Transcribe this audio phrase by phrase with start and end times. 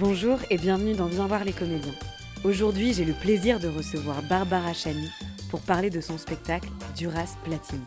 [0.00, 1.94] Bonjour et bienvenue dans Viens voir les comédiens.
[2.44, 5.08] Aujourd'hui, j'ai le plaisir de recevoir Barbara Chani
[5.50, 7.84] pour parler de son spectacle Duras Platine.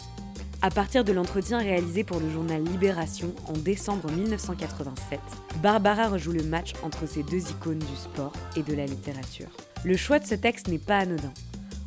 [0.62, 5.22] À partir de l'entretien réalisé pour le journal Libération en décembre 1987,
[5.64, 9.48] Barbara rejoue le match entre ces deux icônes du sport et de la littérature.
[9.86, 11.32] Le choix de ce texte n'est pas anodin.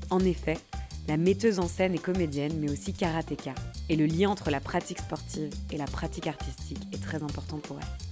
[0.09, 0.57] En effet,
[1.07, 3.53] la metteuse en scène est comédienne mais aussi karatéka,
[3.91, 7.77] et le lien entre la pratique sportive et la pratique artistique est très important pour
[7.79, 8.04] elle.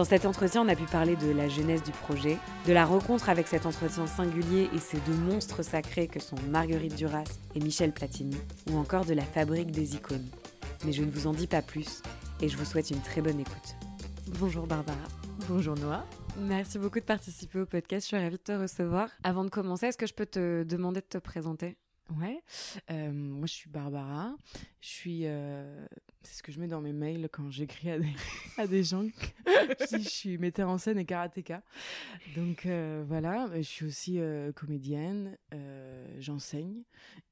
[0.00, 3.28] Dans cet entretien, on a pu parler de la genèse du projet, de la rencontre
[3.28, 7.92] avec cet entretien singulier et ces deux monstres sacrés que sont Marguerite Duras et Michel
[7.92, 8.38] Platini,
[8.70, 10.26] ou encore de la fabrique des icônes.
[10.86, 12.00] Mais je ne vous en dis pas plus
[12.40, 13.76] et je vous souhaite une très bonne écoute.
[14.38, 14.96] Bonjour Barbara.
[15.50, 16.06] Bonjour Noah.
[16.38, 19.10] Merci beaucoup de participer au podcast, je suis ravie de te recevoir.
[19.22, 21.76] Avant de commencer, est-ce que je peux te demander de te présenter?
[22.18, 22.42] Ouais,
[22.90, 24.32] euh, moi je suis Barbara.
[24.80, 25.86] Je suis, euh,
[26.22, 28.12] c'est ce que je mets dans mes mails quand j'écris à des,
[28.58, 29.06] à des gens.
[29.46, 31.62] je, dis, je suis metteur en scène et karatéka.
[32.36, 34.20] Donc euh, voilà, je suis aussi
[34.54, 35.36] comédienne,
[36.18, 36.82] j'enseigne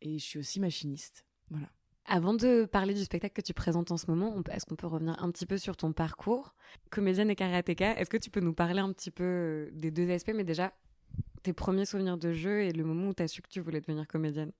[0.00, 1.24] et je suis aussi machiniste.
[1.50, 1.68] Voilà.
[2.10, 5.22] Avant de parler du spectacle que tu présentes en ce moment, est-ce qu'on peut revenir
[5.22, 6.54] un petit peu sur ton parcours?
[6.88, 10.32] Comédienne et karatéka, est-ce que tu peux nous parler un petit peu des deux aspects,
[10.34, 10.72] mais déjà
[11.42, 13.82] tes premiers souvenirs de jeu et le moment où tu as su que tu voulais
[13.82, 14.52] devenir comédienne?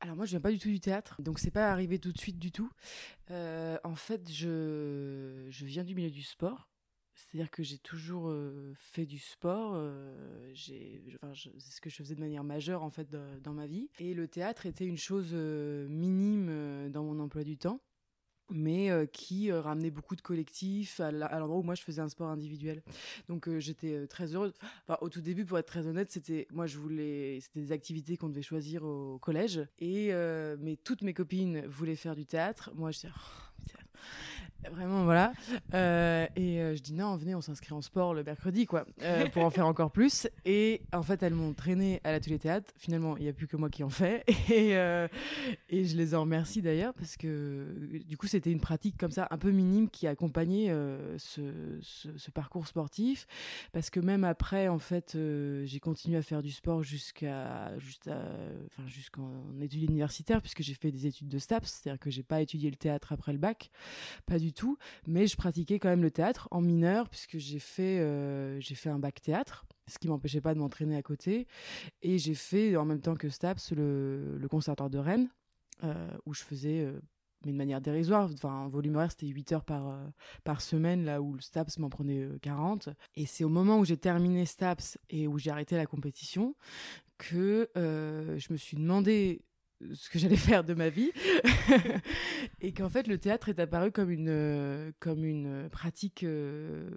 [0.00, 2.18] Alors moi je viens pas du tout du théâtre, donc c'est pas arrivé tout de
[2.18, 2.70] suite du tout.
[3.30, 6.68] Euh, en fait je, je viens du milieu du sport,
[7.14, 10.52] c'est-à-dire que j'ai toujours euh, fait du sport, euh,
[11.22, 13.08] enfin, c'est ce que je faisais de manière majeure en fait
[13.42, 17.80] dans ma vie, et le théâtre était une chose minime dans mon emploi du temps
[18.50, 22.08] mais euh, qui euh, ramenait beaucoup de collectifs à l'endroit où moi je faisais un
[22.08, 22.82] sport individuel.
[23.28, 24.52] Donc euh, j'étais très heureuse.
[25.00, 28.28] Au tout début, pour être très honnête, c'était moi je voulais, c'était des activités qu'on
[28.28, 30.12] devait choisir au collège, et
[30.60, 32.70] mais toutes mes copines voulaient faire du théâtre.
[32.74, 33.79] Moi, je disais, oh,
[34.68, 35.32] Vraiment, voilà.
[35.74, 39.26] Euh, et euh, je dis non, venez, on s'inscrit en sport le mercredi, quoi, euh,
[39.30, 40.28] pour en faire encore plus.
[40.44, 42.70] Et en fait, elles m'ont traîné à l'atelier théâtre.
[42.76, 44.24] Finalement, il n'y a plus que moi qui en fais.
[44.50, 44.70] Et,
[45.68, 49.28] et je les en remercie d'ailleurs, parce que du coup, c'était une pratique comme ça,
[49.30, 50.74] un peu minime, qui accompagnait
[51.18, 53.26] ce, ce, parcours sportif.
[53.72, 55.16] Parce que même après, en fait,
[55.64, 61.06] j'ai continué à faire du sport jusqu'à, enfin, jusqu'en études universitaires, puisque j'ai fait des
[61.06, 63.70] études de STAPS, c'est-à-dire que j'ai pas étudié le théâtre après le bac.
[64.26, 68.00] Pas du tout, mais je pratiquais quand même le théâtre en mineur puisque j'ai fait
[68.00, 71.46] euh, j'ai fait un bac théâtre, ce qui m'empêchait pas de m'entraîner à côté,
[72.02, 75.28] et j'ai fait en même temps que Staps le, le conservatoire de Rennes
[75.84, 77.00] euh, où je faisais euh,
[77.46, 78.28] mais de manière dérisoire.
[78.30, 79.98] Enfin, un volume horaire, c'était 8 heures par,
[80.44, 82.90] par semaine, là où le STAPS m'en prenait 40.
[83.16, 86.54] Et c'est au moment où j'ai terminé STAPS et où j'ai arrêté la compétition
[87.16, 89.40] que je me suis demandé
[89.92, 91.12] ce que j'allais faire de ma vie.
[92.60, 94.92] Et qu'en fait le théâtre est apparu comme une
[95.24, 96.88] une pratique euh,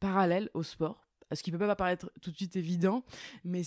[0.00, 3.02] parallèle au sport ce qui peut pas paraître tout de suite évident,
[3.44, 3.62] mais,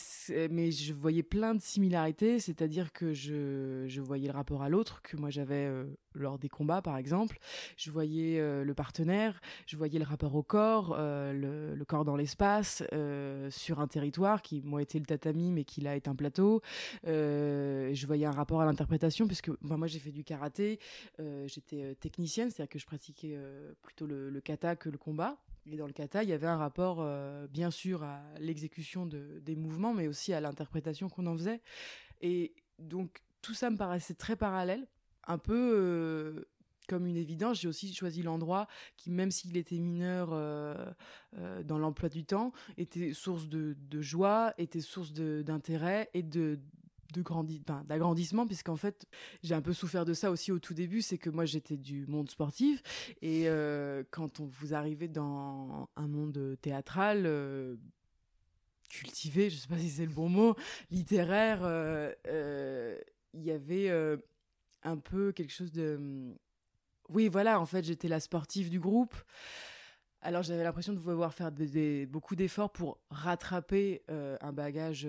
[0.50, 5.02] mais je voyais plein de similarités, c'est-à-dire que je, je, voyais le rapport à l'autre
[5.02, 7.38] que moi j'avais euh, lors des combats par exemple,
[7.76, 12.16] je voyais euh, le partenaire, je voyais le rapport au corps, euh, le, corps dans
[12.16, 12.84] l'espace,
[13.50, 16.62] sur un territoire qui moi était le tatami mais qui là est un plateau,
[17.04, 20.80] je voyais un rapport à l'interprétation puisque moi j'ai fait du karaté,
[21.48, 23.38] j'étais technicienne, c'est-à-dire que je pratiquais
[23.82, 25.38] plutôt le kata que le combat.
[25.66, 29.40] Et dans le kata, il y avait un rapport, euh, bien sûr, à l'exécution de,
[29.44, 31.62] des mouvements, mais aussi à l'interprétation qu'on en faisait.
[32.22, 34.88] Et donc, tout ça me paraissait très parallèle,
[35.28, 36.46] un peu euh,
[36.88, 37.62] comme une évidence.
[37.62, 40.76] J'ai aussi choisi l'endroit qui, même s'il était mineur euh,
[41.64, 46.60] dans l'emploi du temps, était source de joie, était source d'intérêt et de,
[47.12, 47.24] de
[47.88, 49.06] d'agrandissement puisqu'en fait
[49.44, 52.06] j'ai un peu souffert de ça aussi au tout début c'est que moi j'étais du
[52.08, 52.82] monde sportif
[53.22, 57.76] et euh, quand on, vous arrivez dans un monde théâtral euh,
[58.90, 60.56] cultivé je sais pas si c'est le bon mot
[60.92, 62.98] littéraire euh,
[63.34, 63.90] il y avait
[64.84, 66.36] un peu quelque chose de
[67.10, 69.16] oui voilà en fait j'étais la sportive du groupe.
[70.22, 71.50] Alors j'avais l'impression de devoir faire
[72.10, 75.08] beaucoup d'efforts pour rattraper un bagage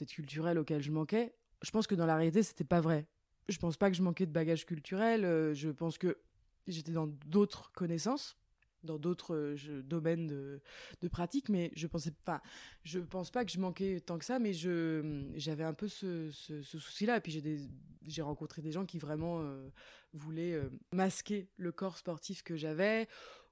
[0.00, 1.34] peut-être culturel auquel je manquais.
[1.62, 3.06] Je pense que dans la réalité, c'était pas vrai.
[3.48, 5.24] Je pense pas que je manquais de bagage culturel.
[5.24, 6.18] Euh, je pense que
[6.66, 8.38] j'étais dans d'autres connaissances,
[8.82, 10.62] dans d'autres euh, domaines de,
[11.02, 12.42] de, pratique, mais je pensais pas.
[12.84, 16.30] Je pense pas que je manquais tant que ça, mais je j'avais un peu ce,
[16.30, 17.18] ce, souci-là.
[17.18, 17.58] Et puis j'ai des
[18.06, 19.68] j'ai rencontré des gens qui vraiment euh,
[20.14, 20.58] voulaient
[20.92, 23.06] masquer le corps sportif que j'avais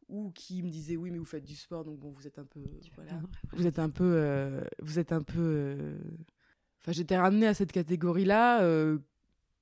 [0.09, 2.47] ou qui me disaient oui mais vous faites du sport donc bon vous êtes un
[2.47, 2.61] peu
[2.95, 3.12] voilà
[3.53, 5.99] vous êtes un peu vous êtes un peu
[6.81, 8.99] Enfin, j'étais ramenée à cette catégorie-là, euh,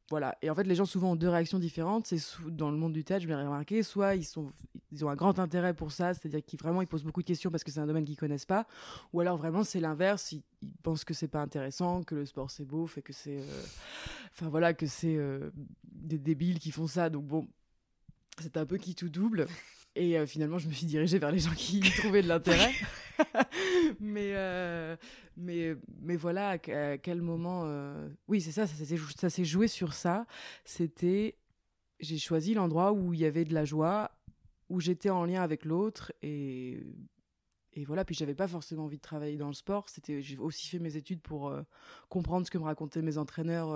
[0.08, 0.38] voilà.
[0.40, 2.06] Et en fait, les gens souvent ont deux réactions différentes.
[2.06, 3.82] C'est dans le monde du théâtre, je l'ai remarqué.
[3.82, 4.52] Soit ils, sont,
[4.92, 7.50] ils ont un grand intérêt pour ça, c'est-à-dire qu'ils vraiment ils posent beaucoup de questions
[7.50, 8.66] parce que c'est un domaine qu'ils connaissent pas.
[9.12, 10.42] Ou alors vraiment c'est l'inverse, ils,
[10.82, 13.62] pensent que c'est pas intéressant, que le sport c'est beau, fait que c'est, euh,
[14.32, 15.50] enfin voilà, que c'est euh,
[15.84, 17.10] des débiles qui font ça.
[17.10, 17.48] Donc bon,
[18.40, 19.48] c'est un peu qui tout double.
[19.96, 22.72] Et euh, finalement, je me suis dirigée vers les gens qui y trouvaient de l'intérêt.
[24.00, 24.94] mais, euh,
[25.38, 27.62] mais, mais voilà, à, quel moment.
[27.64, 30.26] Euh, oui, c'est ça, ça s'est joué sur ça.
[30.64, 31.38] C'était.
[31.98, 34.10] J'ai choisi l'endroit où il y avait de la joie,
[34.68, 36.12] où j'étais en lien avec l'autre.
[36.20, 36.78] Et,
[37.72, 39.88] et voilà, puis j'avais pas forcément envie de travailler dans le sport.
[39.88, 41.50] C'était, j'ai aussi fait mes études pour
[42.10, 43.68] comprendre ce que me racontaient mes entraîneurs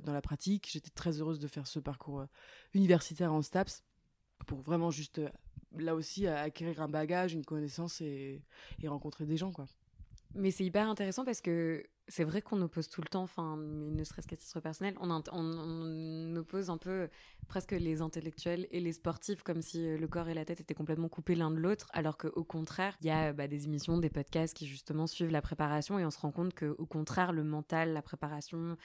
[0.00, 0.70] dans la pratique.
[0.72, 2.24] J'étais très heureuse de faire ce parcours
[2.72, 3.84] universitaire en STAPS
[4.46, 5.20] pour vraiment juste
[5.76, 8.42] là aussi acquérir un bagage, une connaissance et,
[8.86, 9.66] rencontrer des gens quoi.
[10.34, 13.90] Mais c'est hyper intéressant parce que c'est vrai qu'on oppose tout le temps, enfin, mais
[13.90, 17.08] ne serait-ce qu'à titre personnel, on, oppose un peu
[17.48, 20.74] presque les intellectuels et les sportifs comme si euh, le corps et la tête étaient
[20.74, 24.10] complètement coupés l'un de l'autre, alors qu'au contraire, il y a bah, des émissions, des
[24.10, 27.92] podcasts qui justement suivent la préparation et on se rend compte qu'au contraire, le mental,
[27.92, 28.76] la préparation,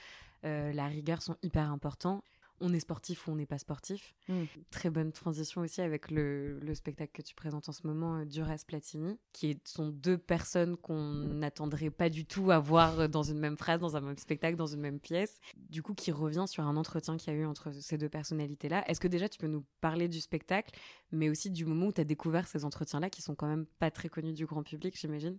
[0.44, 2.24] euh, la rigueur sont hyper importants
[2.62, 4.14] on est sportif ou on n'est pas sportif.
[4.28, 4.44] Mm.
[4.70, 8.62] Très bonne transition aussi avec le, spectacle que tu présentes en ce moment, euh, Duras
[8.66, 13.38] Platini, qui sont deux personnes qu'on n'attendrait pas du tout à voir euh, dans une
[13.38, 15.40] même phrase, dans un même spectacle, dans une même pièce.
[15.68, 18.88] Du coup, qui revient sur un entretien qu'il y a eu entre ces deux personnalités-là.
[18.88, 20.78] Est-ce que déjà tu peux nous parler du spectacle,
[21.10, 23.90] mais aussi du moment où tu as découvert ces entretiens-là qui sont quand même pas
[23.90, 25.38] très connus du grand public, j'imagine?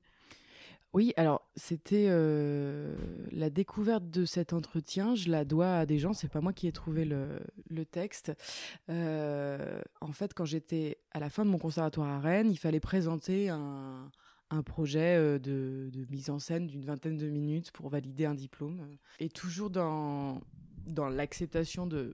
[0.93, 2.95] Oui, alors c'était euh,
[3.31, 5.15] la découverte de cet entretien.
[5.15, 6.13] Je la dois à des gens.
[6.13, 8.31] C'est pas moi qui ai trouvé le, texte.
[8.89, 12.79] Euh, en fait, quand j'étais à la fin de mon conservatoire à Rennes, il fallait
[12.79, 14.09] présenter un,
[14.65, 18.87] projet euh, de, mise en scène d'une vingtaine de minutes pour valider un diplôme.
[19.19, 20.39] Et toujours dans
[21.09, 22.13] l'acceptation de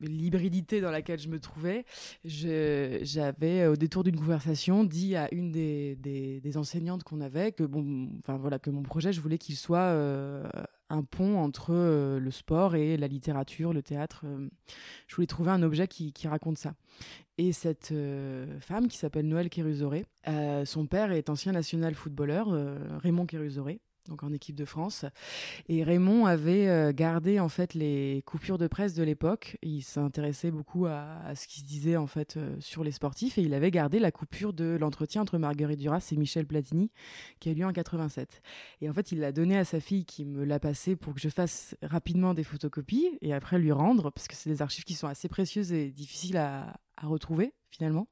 [0.00, 1.84] l'hybridité dans laquelle je me trouvais,
[2.24, 8.36] j'avais au détour d'une conversation dit à une des, enseignantes qu'on avait que bon, enfin
[8.36, 10.48] voilà, que mon projet, je voulais qu'il soit euh,
[10.88, 14.22] un pont entre euh, le sport et la littérature, le théâtre.
[14.24, 14.48] Euh,
[15.06, 16.74] je voulais trouver un objet qui, qui raconte ça.
[17.36, 17.94] Et cette
[18.60, 20.06] femme qui s'appelle Noël Kérusoré,
[20.64, 22.48] son père est ancien national footballeur,
[23.00, 25.04] Raymond Kérusoré donc en équipe de France.
[25.68, 29.58] Et Raymond avait euh, gardé en fait les coupures de presse de l'époque.
[29.62, 33.42] Il s'intéressait beaucoup à, ce qui se disait en fait euh, sur les sportifs et
[33.42, 36.90] il avait gardé la coupure de l'entretien entre Marguerite Duras et Michel Platini
[37.40, 38.42] qui a eu lieu en 87.
[38.80, 41.20] Et en fait, il l'a donné à sa fille qui me l'a passé pour que
[41.20, 44.94] je fasse rapidement des photocopies et après lui rendre parce que c'est des archives qui
[44.94, 48.08] sont assez précieuses et difficiles à, retrouver finalement.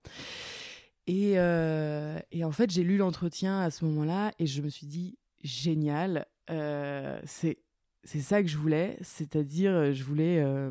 [1.09, 5.19] Euh, et en fait, j'ai lu l'entretien à ce moment-là et je me suis dit
[5.43, 6.27] génial.
[6.51, 7.59] Euh, c'est
[8.05, 10.71] c'est ça que je voulais, c'est-à-dire euh, je voulais euh,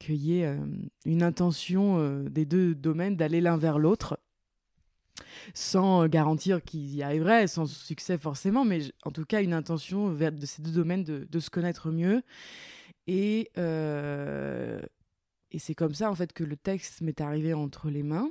[0.00, 0.58] qu'il y ait
[1.04, 4.18] une intention des deux domaines d'aller l'un vers l'autre,
[5.54, 10.32] sans garantir qu'ils y arriveraient, sans succès forcément, mais en tout cas une intention vers
[10.32, 12.22] de ces deux domaines de, de se connaître mieux.
[13.06, 18.28] Et, et c'est comme ça en fait que le texte m'est arrivé entre les mains.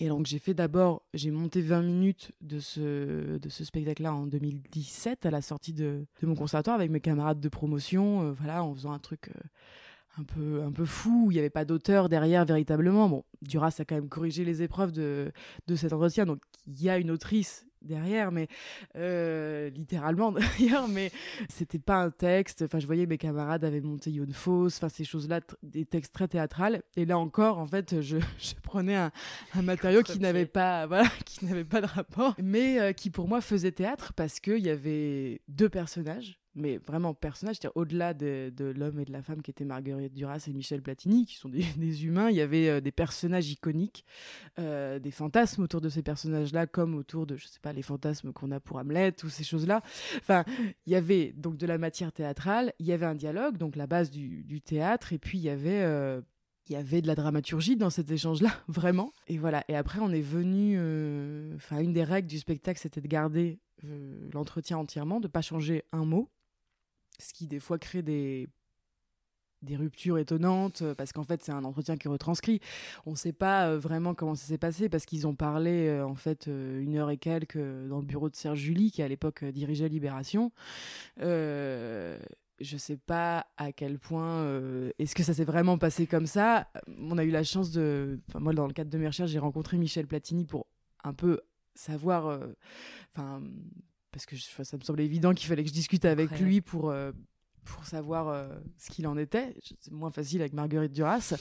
[0.00, 4.26] Et donc j'ai fait d'abord, j'ai monté 20 minutes de ce, de ce spectacle-là en
[4.26, 8.72] 2017 à la sortie de, mon conservatoire avec mes camarades de promotion, euh, voilà, en
[8.74, 9.40] faisant un truc euh,
[10.18, 13.08] un, peu, un peu fou, où il n'y avait pas d'auteur derrière véritablement.
[13.08, 15.32] Bon, Duras a quand même corrigé les épreuves de,
[15.66, 18.48] de cet entretien, donc il y a une autrice derrière, mais
[18.96, 21.10] euh, littéralement d'ailleurs, mais
[21.48, 22.62] c'était pas un texte.
[22.62, 26.28] Enfin, je voyais mes camarades avaient monté Yon Fausse, enfin ces choses-là, des textes très
[26.28, 26.82] théâtrales.
[26.96, 29.10] Et là encore, en fait, je, je prenais un,
[29.54, 33.28] un matériau qui n'avait pas, voilà, qui n'avait pas de rapport, mais euh, qui pour
[33.28, 39.00] moi faisait théâtre parce qu'il y avait deux personnages mais vraiment personnage, au-delà de, l'homme
[39.00, 42.30] et de la femme qui étaient Marguerite Duras et Michel Platini, qui sont des, humains,
[42.30, 44.04] il y avait euh, des personnages iconiques,
[44.58, 48.32] euh, des fantasmes autour de ces personnages-là, comme autour de, je sais pas, les fantasmes
[48.32, 49.82] qu'on a pour Hamlet, ou ces choses-là.
[50.18, 50.44] Enfin,
[50.86, 53.86] il y avait donc de la matière théâtrale, il y avait un dialogue, donc la
[53.86, 55.82] base du, théâtre, et puis il y avait...
[55.82, 56.20] Euh,
[56.70, 59.14] il y avait de la dramaturgie dans cet échange-là, vraiment.
[59.26, 59.64] Et voilà.
[59.68, 60.76] Et après, on est venu.
[61.54, 63.58] Enfin, une des règles du spectacle, c'était de garder
[64.34, 66.28] l'entretien entièrement, de pas changer un mot
[67.18, 68.48] ce qui des fois crée des
[69.62, 72.60] des ruptures étonnantes euh, parce qu'en fait c'est un entretien qui retranscrit.
[73.06, 76.06] On ne sait pas euh, vraiment comment ça s'est passé parce qu'ils ont parlé euh,
[76.06, 79.44] en fait une heure et quelques dans le bureau de Serge Julie qui à l'époque
[79.44, 80.52] dirigeait Libération.
[81.20, 82.18] Euh,
[82.60, 84.44] je sais pas à quel point
[84.98, 86.68] est-ce que ça s'est vraiment passé comme ça.
[86.98, 89.38] On a eu la chance de enfin moi dans le cadre de mes recherches j'ai
[89.38, 90.66] rencontré Michel Platini pour
[91.04, 91.40] un peu
[91.76, 92.40] savoir
[93.14, 93.40] enfin
[94.18, 97.12] parce que ça me semblait évident qu'il fallait que je discute avec lui pour, euh,
[97.64, 99.54] pour savoir euh, ce qu'il en était.
[99.80, 101.34] C'est moins facile avec Marguerite Duras,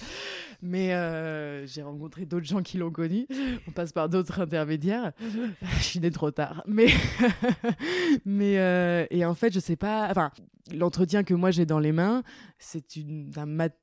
[0.62, 3.26] mais euh, j'ai rencontré d'autres gens qui l'ont connu.
[3.68, 5.14] On passe par d'autres intermédiaires.
[5.62, 6.88] je suis née trop tard, mais
[8.26, 10.08] mais euh, et en fait, je sais pas.
[10.12, 10.32] Enfin,
[10.72, 12.24] l'entretien que moi j'ai dans les mains,
[12.60, 13.76] c'est une un mat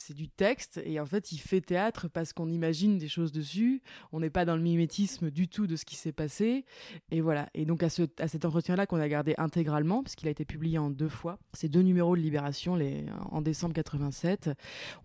[0.00, 3.82] c'est du texte et en fait il fait théâtre parce qu'on imagine des choses dessus.
[4.12, 6.64] On n'est pas dans le mimétisme du tout de ce qui s'est passé.
[7.10, 7.48] Et voilà.
[7.54, 10.30] Et donc à, ce, à cet entretien là qu'on a gardé intégralement parce qu'il a
[10.30, 12.78] été publié en deux fois ces deux numéros de Libération
[13.30, 14.50] en décembre 87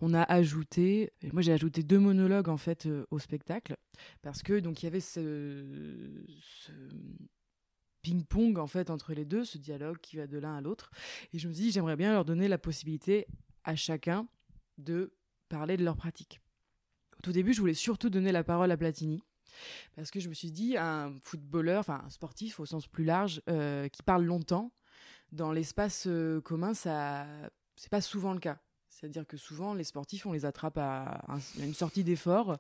[0.02, 3.76] on a ajouté moi j'ai ajouté deux monologues en fait euh, au spectacle.
[4.22, 5.64] Parce que donc il y avait ce,
[6.40, 6.72] ce
[8.02, 10.92] ping-pong en fait entre les deux, ce dialogue qui va de l'un à l'autre.
[11.34, 13.26] Et je me dis, j'aimerais bien leur donner la possibilité
[13.64, 14.28] à chacun
[14.78, 15.14] de
[15.50, 16.42] parler de leur pratique.
[17.18, 19.24] Au tout début, je voulais surtout donner la parole à Platini.
[19.96, 23.42] Parce que je me suis dit, un footballeur, enfin un sportif au sens plus large,
[23.50, 24.72] euh, qui parle longtemps,
[25.32, 27.26] dans l'espace euh, commun, ça,
[27.76, 28.60] c'est pas souvent le cas.
[28.90, 31.22] C'est-à-dire que souvent, les sportifs, on les attrape à,
[31.60, 32.58] une sortie d'effort,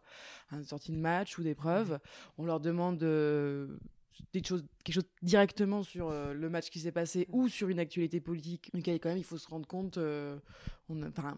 [0.49, 1.99] à une sortie de match ou d'épreuve.
[2.37, 3.77] On leur demande euh,
[4.33, 8.19] des choses, quelque chose directement sur le match qui s'est passé ou sur une actualité
[8.19, 11.37] politique, mais quand même, il faut se rendre compte, on, enfin,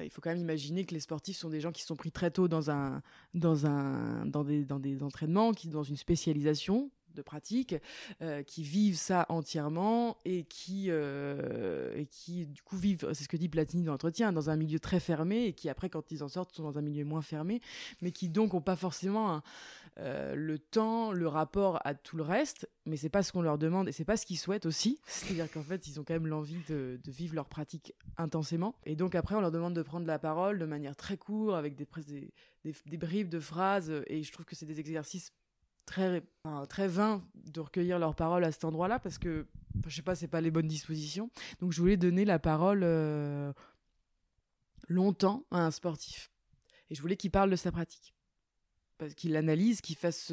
[0.00, 2.30] il faut quand même imaginer que les sportifs sont des gens qui sont pris très
[2.30, 3.02] tôt dans un
[3.34, 7.74] dans un dans des dans des entraînements, qui dans une spécialisation de pratique,
[8.20, 13.28] euh, qui vivent ça entièrement et qui, euh, et qui du coup vivent, c'est ce
[13.28, 16.22] que dit Platini dans l'entretien, dans un milieu très fermé et qui après quand ils
[16.22, 17.60] en sortent sont dans un milieu moins fermé,
[18.00, 19.42] mais qui donc ont pas forcément
[19.98, 23.58] euh, le temps, le rapport à tout le reste, mais c'est pas ce qu'on leur
[23.58, 25.00] demande et c'est pas ce qu'ils souhaitent aussi.
[25.06, 28.74] C'est-à-dire qu'en fait, ils ont quand même l'envie de, vivre leur pratique intensément.
[28.86, 31.76] Et donc après, on leur demande de prendre la parole de manière très courte, avec
[31.76, 31.86] des,
[32.64, 33.92] des, bribes de phrases.
[34.06, 35.32] Et je trouve que c'est des exercices
[35.86, 36.22] très,
[36.68, 39.46] très vains de recueillir leur parole à cet endroit-là parce que,
[39.86, 41.30] je sais pas, c'est pas les bonnes dispositions.
[41.60, 43.52] Donc je voulais donner la parole euh,
[44.88, 46.30] longtemps à un sportif.
[46.90, 48.14] Et je voulais qu'il parle de sa pratique
[49.08, 50.32] qu'il analyse, qu'il fasse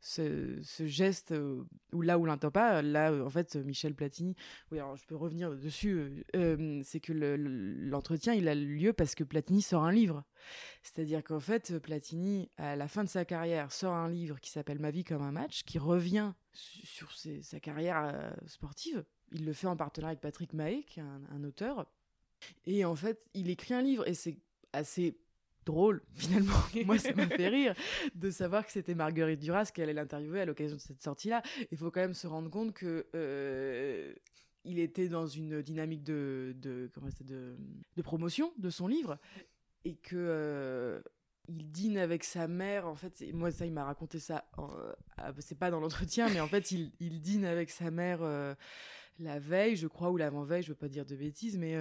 [0.00, 2.82] ce, geste euh, ou là où l'entend pas.
[2.82, 4.34] Là, euh, en fait, Michel Platini,
[4.70, 9.24] oui, alors je peux revenir dessus, euh, c'est que l'entretien, il a lieu parce que
[9.24, 10.24] Platini sort un livre.
[10.82, 14.78] C'est-à-dire qu'en fait, Platini, à la fin de sa carrière, sort un livre qui s'appelle
[14.78, 19.04] Ma vie comme un match, qui revient sur sa carrière sportive.
[19.32, 21.86] Il le fait en partenariat avec Patrick Mahé, qui est un auteur.
[22.66, 24.38] Et en fait, il écrit un livre et c'est
[24.72, 25.18] assez
[25.66, 26.52] drôle finalement.
[26.84, 27.74] Moi, ça m'a fait rire
[28.14, 31.42] de savoir que c'était Marguerite Duras qui allait l'interviewer à l'occasion de cette sortie-là.
[31.70, 34.12] Il faut quand même se rendre compte que euh,
[34.64, 37.56] il était dans une dynamique de, de, comment de,
[37.96, 39.18] de promotion de son livre
[39.84, 41.00] et que euh,
[41.48, 42.86] il dîne avec sa mère.
[42.86, 44.44] En fait, moi, ça, il m'a raconté ça.
[44.58, 44.92] Euh,
[45.38, 48.20] c'est pas dans l'entretien, mais en fait, il, il, dîne avec sa mère
[49.18, 51.76] la veille, je crois, ou l'avant-veille, je veux pas dire de bêtises, mais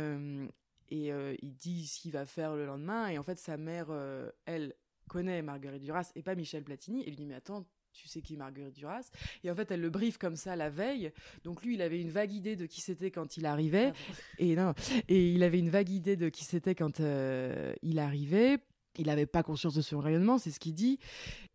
[0.89, 3.07] et euh, il dit ce qu'il va faire le lendemain.
[3.09, 4.73] Et en fait, sa mère, euh, elle,
[5.09, 7.03] connaît Marguerite Duras et pas Michel Platini.
[7.03, 9.11] Et lui dit Mais attends, tu sais qui est Marguerite Duras?
[9.43, 11.11] Et en fait, elle le briefe comme ça la veille.
[11.43, 13.91] Donc lui, il avait une vague idée de qui c'était quand il arrivait.
[13.91, 14.73] Ah et non,
[15.09, 18.59] et il avait une vague idée de qui c'était quand euh, il arrivait
[18.97, 20.99] il n'avait pas conscience de son rayonnement, c'est ce qu'il dit.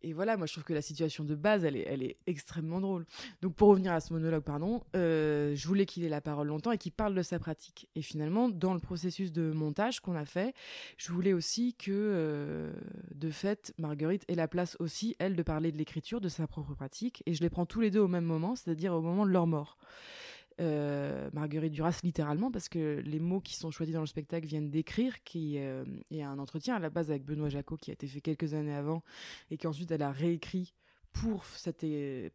[0.01, 2.79] Et voilà, moi je trouve que la situation de base, elle est, elle est extrêmement
[2.79, 3.05] drôle.
[3.41, 6.71] Donc pour revenir à ce monologue, pardon, euh, je voulais qu'il ait la parole longtemps
[6.71, 7.87] et qu'il parle de sa pratique.
[7.95, 10.53] Et finalement, dans le processus de montage qu'on a fait,
[10.97, 12.73] je voulais aussi que, euh,
[13.13, 16.73] de fait, Marguerite ait la place aussi, elle, de parler de l'écriture, de sa propre
[16.73, 17.23] pratique.
[17.25, 19.47] Et je les prends tous les deux au même moment, c'est-à-dire au moment de leur
[19.47, 19.77] mort.
[20.61, 24.69] Euh, Marguerite Duras littéralement parce que les mots qui sont choisis dans le spectacle viennent
[24.69, 28.07] d'écrire qui euh, est un entretien à la base avec Benoît Jacot qui a été
[28.07, 29.03] fait quelques années avant
[29.51, 30.73] et qu'ensuite elle a réécrit
[31.11, 31.85] pour cet,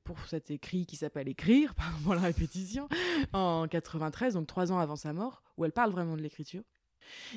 [0.04, 2.88] pour cet écrit qui s'appelle Écrire, pardon la répétition,
[3.32, 6.62] en 93, donc trois ans avant sa mort, où elle parle vraiment de l'écriture.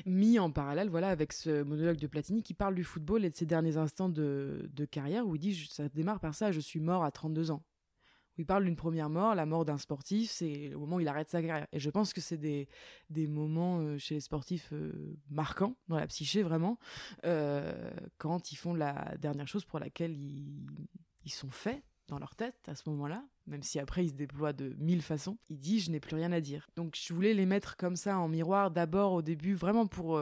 [0.05, 3.35] Mis en parallèle voilà avec ce monologue de Platini qui parle du football et de
[3.35, 6.81] ses derniers instants de, de carrière où il dit ça démarre par ça je suis
[6.81, 7.63] mort à 32 ans
[8.37, 11.07] où il parle d'une première mort, la mort d'un sportif, c'est le moment où il
[11.07, 11.67] arrête sa carrière.
[11.71, 12.67] Et je pense que c'est des,
[13.09, 16.79] des moments euh, chez les sportifs euh, marquants dans la psyché, vraiment,
[17.25, 20.65] euh, quand ils font la dernière chose pour laquelle ils,
[21.23, 24.53] ils sont faits dans leur tête à ce moment-là, même si après ils se déploient
[24.53, 25.37] de mille façons.
[25.49, 26.69] Il dit je n'ai plus rien à dire.
[26.75, 30.19] Donc je voulais les mettre comme ça en miroir d'abord au début, vraiment pour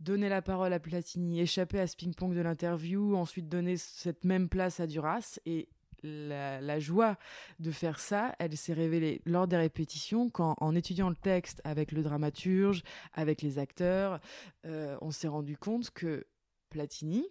[0.00, 4.48] donner la parole à Platini, échapper à ce ping-pong de l'interview, ensuite donner cette même
[4.48, 5.68] place à Duras et
[6.06, 7.18] la, joie
[7.58, 11.92] de faire ça, elle s'est révélée lors des répétitions, quand en étudiant le texte avec
[11.92, 12.82] le dramaturge,
[13.12, 14.20] avec les acteurs,
[14.64, 16.26] euh, on s'est rendu compte que
[16.70, 17.26] Platini,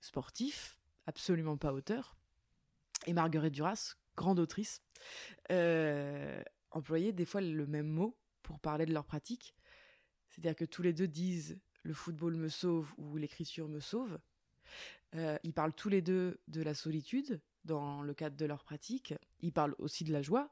[0.00, 2.16] sportif, absolument pas auteur,
[3.06, 4.82] et Marguerite Duras, grande autrice,
[5.50, 9.54] euh, employer des fois le même mot pour parler de leur pratique.
[10.28, 14.18] C'est-à-dire que tous les deux disent le football me sauve ou l'écriture me sauve.
[15.14, 19.14] Euh, ils parlent tous les deux de la solitude dans le cadre de leur pratique.
[19.40, 20.50] Ils parlent aussi de la joie.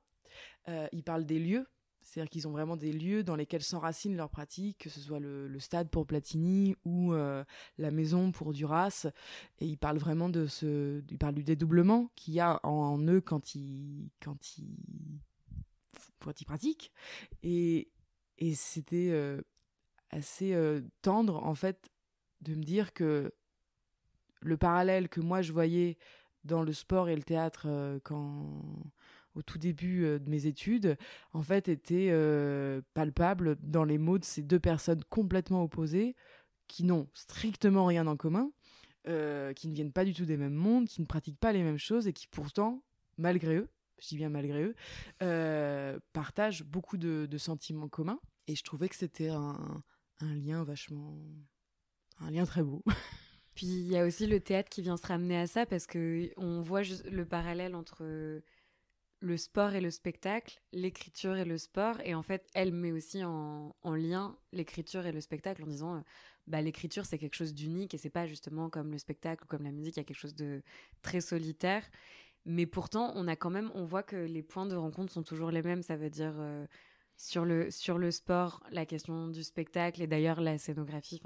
[0.68, 1.66] Euh, ils parlent des lieux.
[2.00, 5.58] C'est-à-dire qu'ils ont vraiment des lieux dans lesquels s'enracinent leur pratique, que ce soit le,
[5.58, 7.44] stade pour Platini ou euh,
[7.76, 9.06] la maison pour Duras.
[9.58, 13.20] Et ils parlent vraiment de ce, ils parlent du dédoublement qu'il y a en, eux
[13.20, 15.20] quand ils, quand ils,
[16.18, 16.92] pratiquent.
[17.42, 17.90] Et,
[18.38, 19.38] et c'était
[20.10, 20.56] assez
[21.02, 21.90] tendre en fait
[22.40, 23.32] de me dire que
[24.40, 25.96] le parallèle que moi je voyais
[26.48, 27.68] dans le sport et le théâtre
[28.02, 28.62] quand
[29.34, 30.96] au tout début de mes études,
[31.32, 32.12] en fait, était
[32.94, 36.16] palpable dans les mots de ces deux personnes complètement opposées,
[36.66, 38.50] qui n'ont strictement rien en commun,
[39.04, 41.78] qui ne viennent pas du tout des mêmes mondes, qui ne pratiquent pas les mêmes
[41.78, 42.82] choses et qui pourtant,
[43.16, 43.68] malgré eux,
[44.00, 48.20] je dis bien malgré eux, partagent beaucoup de, sentiments communs.
[48.48, 49.82] Et je trouvais que c'était un
[50.20, 51.16] lien vachement.
[52.20, 52.82] un lien très beau.
[53.58, 56.30] Puis il y a aussi le théâtre qui vient se ramener à ça parce que
[56.36, 58.04] on voit le parallèle entre
[59.18, 63.24] le sport et le spectacle, l'écriture et le sport, et en fait, elle met aussi
[63.24, 66.00] en, en lien l'écriture et le spectacle en disant, euh,
[66.46, 69.64] bah, l'écriture c'est quelque chose d'unique et c'est pas justement comme le spectacle ou comme
[69.64, 70.62] la musique, il y a quelque chose de
[71.02, 71.82] très solitaire.
[72.44, 75.50] Mais pourtant, on a quand même, on voit que les points de rencontre sont toujours
[75.50, 75.82] les mêmes.
[75.82, 76.64] Ça veut dire euh,
[77.18, 81.20] sur le, sur le sport, la question du spectacle et d'ailleurs la scénographie,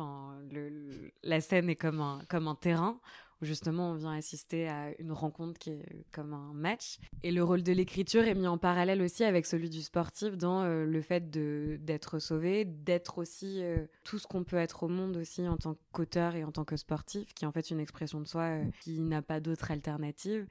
[0.51, 2.99] le, la scène est comme un, comme un terrain
[3.41, 6.99] où justement on vient assister à une rencontre qui est comme un match.
[7.23, 10.63] Et le rôle de l'écriture est mis en parallèle aussi avec celui du sportif dans
[10.63, 15.19] euh, le fait d'être sauvé, d'être aussi euh, tout ce qu'on peut être au monde
[15.19, 18.19] aussi en tant qu'auteur et en tant que sportif, qui est en fait une expression
[18.21, 20.47] de soi euh, qui n'a pas d'autre alternative.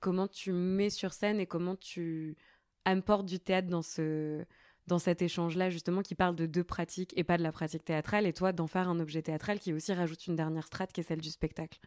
[0.00, 2.36] Comment tu mets sur scène et comment tu
[2.84, 4.44] apportes du théâtre dans ce
[4.86, 8.26] dans cet échange-là, justement, qui parle de deux pratiques et pas de la pratique théâtrale,
[8.26, 11.04] et toi, d'en faire un objet théâtral qui aussi rajoute une dernière strate qui est
[11.04, 11.78] celle du spectacle.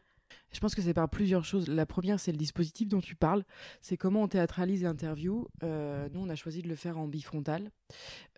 [0.52, 1.68] Je pense que c'est par plusieurs choses.
[1.68, 3.44] La première, c'est le dispositif dont tu parles.
[3.82, 5.48] C'est comment on théâtralise l'interview.
[5.64, 7.72] Euh, nous, on a choisi de le faire en bifrontal.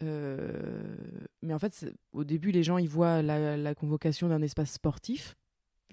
[0.01, 0.95] Euh,
[1.41, 5.35] mais en fait, au début, les gens, ils voient la, convocation d'un espace sportif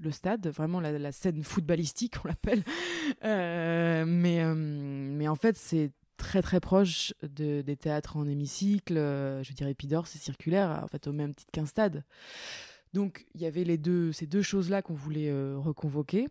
[0.00, 2.62] le stade, vraiment la, scène footballistique, on l'appelle.
[3.24, 8.98] Euh, mais, mais en fait, c'est très très proche de, des théâtres en hémicycle.
[8.98, 12.04] Euh, je dirais Épidore, c'est circulaire, en fait, au même titre qu'un stade.
[12.92, 16.28] Donc, il y avait les deux, ces deux choses-là qu'on voulait euh, reconvoquer.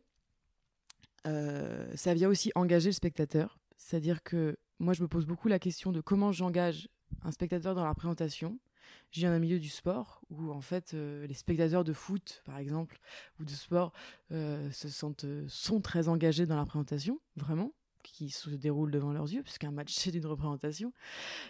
[1.25, 3.57] Euh, ça vient aussi engager le spectateur.
[3.77, 6.89] C'est-à-dire que moi, je me pose beaucoup la question de comment j'engage
[7.23, 8.59] un spectateur dans la présentation.
[9.13, 12.99] Viens d'un milieu du sport où, en fait, les spectateurs de foot, par exemple,
[13.39, 13.93] ou de sport,
[14.29, 17.73] se sentent, sont très engagés dans la présentation, vraiment
[18.11, 20.93] qui se déroule devant leurs yeux, puisqu'un match c'est une représentation,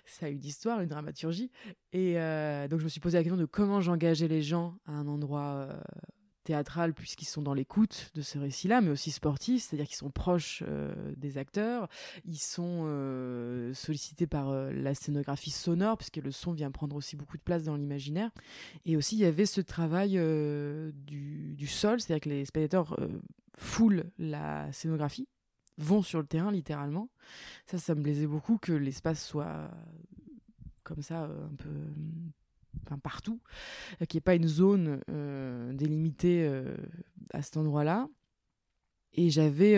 [0.06, 1.52] ça a une histoire, une dramaturgie.
[1.94, 4.94] Et euh, donc je me suis posé la question de comment j'engageais les gens à
[4.94, 5.80] un endroit euh,
[6.44, 10.64] théâtral, puisqu'ils sont dans l'écoute de ce récit-là, mais aussi sportif, c'est-à-dire qu'ils sont proches
[10.68, 11.90] euh, des acteurs,
[12.26, 12.84] ils sont
[13.74, 17.76] sollicités par la scénographie sonore, puisque le son vient prendre aussi beaucoup de place dans
[17.76, 18.32] l'imaginaire.
[18.86, 20.14] Et aussi il y avait ce travail
[20.94, 22.98] du, du, sol, c'est-à-dire que les spectateurs
[23.58, 25.28] foulent la scénographie
[25.78, 27.10] vont sur le terrain littéralement.
[27.66, 29.70] Ça, ça me plaisait beaucoup que l'espace soit
[30.88, 33.42] comme ça, euh, un peu partout,
[34.08, 36.78] qu'il n'y ait pas une zone euh, délimitée euh,
[37.32, 38.08] à cet endroit-là.
[39.14, 39.76] Et j'avais,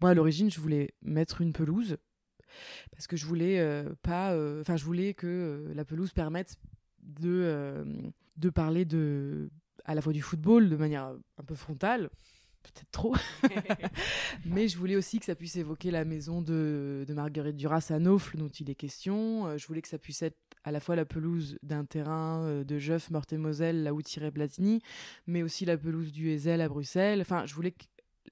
[0.00, 1.96] moi à l'origine, je voulais mettre une pelouse
[2.92, 6.56] parce que je voulais pas, enfin je voulais que la pelouse permette
[7.02, 7.84] de
[8.36, 9.50] de parler de
[9.84, 12.08] à la fois du football de manière un peu frontale,
[12.62, 13.14] peut-être trop.
[14.44, 17.98] Mais je voulais aussi que ça puisse évoquer la maison de, de Marguerite Duras à
[17.98, 19.46] Naufle, dont il est question.
[19.46, 22.64] Euh, je voulais que ça puisse être à la fois la pelouse d'un terrain euh,
[22.64, 24.80] de Jeuf, Meurthe-et-Moselle, là où tirait Platini,
[25.26, 27.20] mais aussi la pelouse du Ezel à Bruxelles.
[27.20, 27.84] Enfin, je voulais que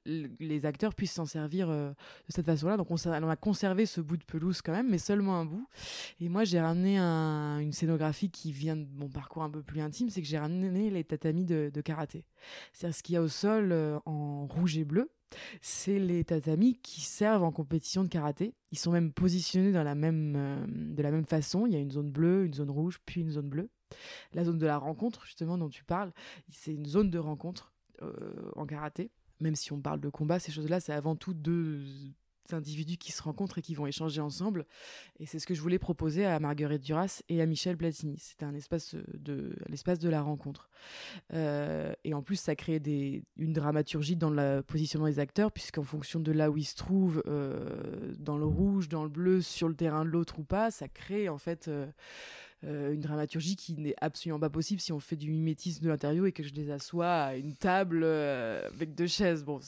[0.06, 2.76] les acteurs puissent s'en servir euh, de cette façon-là.
[2.76, 5.68] Donc on, a conservé ce bout de pelouse quand même, mais seulement un bout.
[6.20, 10.08] Et moi j'ai ramené une scénographie qui vient de mon parcours un peu plus intime,
[10.08, 12.24] c'est que j'ai ramené les tatamis de, karaté.
[12.72, 15.10] C'est-à-dire ce qu'il y a au sol euh, en rouge et bleu,
[15.60, 18.54] c'est les tatamis qui servent en compétition de karaté.
[18.72, 21.66] Ils sont même positionnés dans euh, de la même façon.
[21.66, 23.70] Il y a une zone bleue, une zone rouge, puis une zone bleue.
[24.34, 26.12] La zone de la rencontre, justement, dont tu parles,
[26.50, 27.72] c'est une zone de rencontre
[28.56, 29.10] en karaté
[29.40, 31.83] même si on parle de combat, ces choses-là, c'est avant tout deux
[32.55, 34.66] individus qui se rencontrent et qui vont échanger ensemble.
[35.18, 38.18] Et c'est ce que je voulais proposer à Marguerite Duras et à Michel Platini.
[38.18, 40.68] C'était un espace de l'espace de la rencontre.
[41.33, 42.81] Euh, et en plus, ça crée
[43.37, 47.22] une dramaturgie dans le positionnement des acteurs, puisqu'en fonction de là où ils se trouvent,
[47.26, 50.88] euh, dans le rouge, dans le bleu, sur le terrain de l'autre ou pas, ça
[50.88, 51.68] crée en fait.
[51.68, 51.87] Euh,
[52.62, 56.33] une dramaturgie qui n'est absolument pas possible si on fait du mimétisme de l'interview et
[56.33, 59.44] que je les assois à une table avec deux chaises.
[59.44, 59.61] Bon,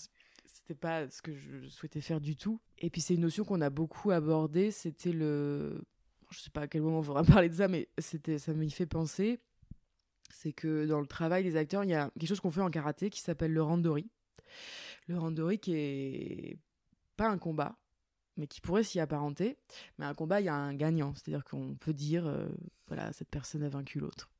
[0.44, 2.60] c'était pas ce que je souhaitais faire du tout.
[2.78, 5.82] Et puis c'est une notion qu'on a beaucoup abordée, c'était le
[6.30, 8.70] je sais pas à quel moment on faudra parler de ça mais c'était ça m'y
[8.70, 9.40] fait penser.
[10.30, 12.70] C'est que dans le travail des acteurs, il y a quelque chose qu'on fait en
[12.70, 14.08] karaté qui s'appelle le randori.
[15.08, 16.58] Le randori qui est
[17.16, 17.76] pas un combat,
[18.36, 19.56] mais qui pourrait s'y apparenter.
[19.98, 22.48] Mais un combat, il y a un gagnant, c'est-à-dire qu'on peut dire, euh,
[22.86, 24.30] voilà, cette personne a vaincu l'autre.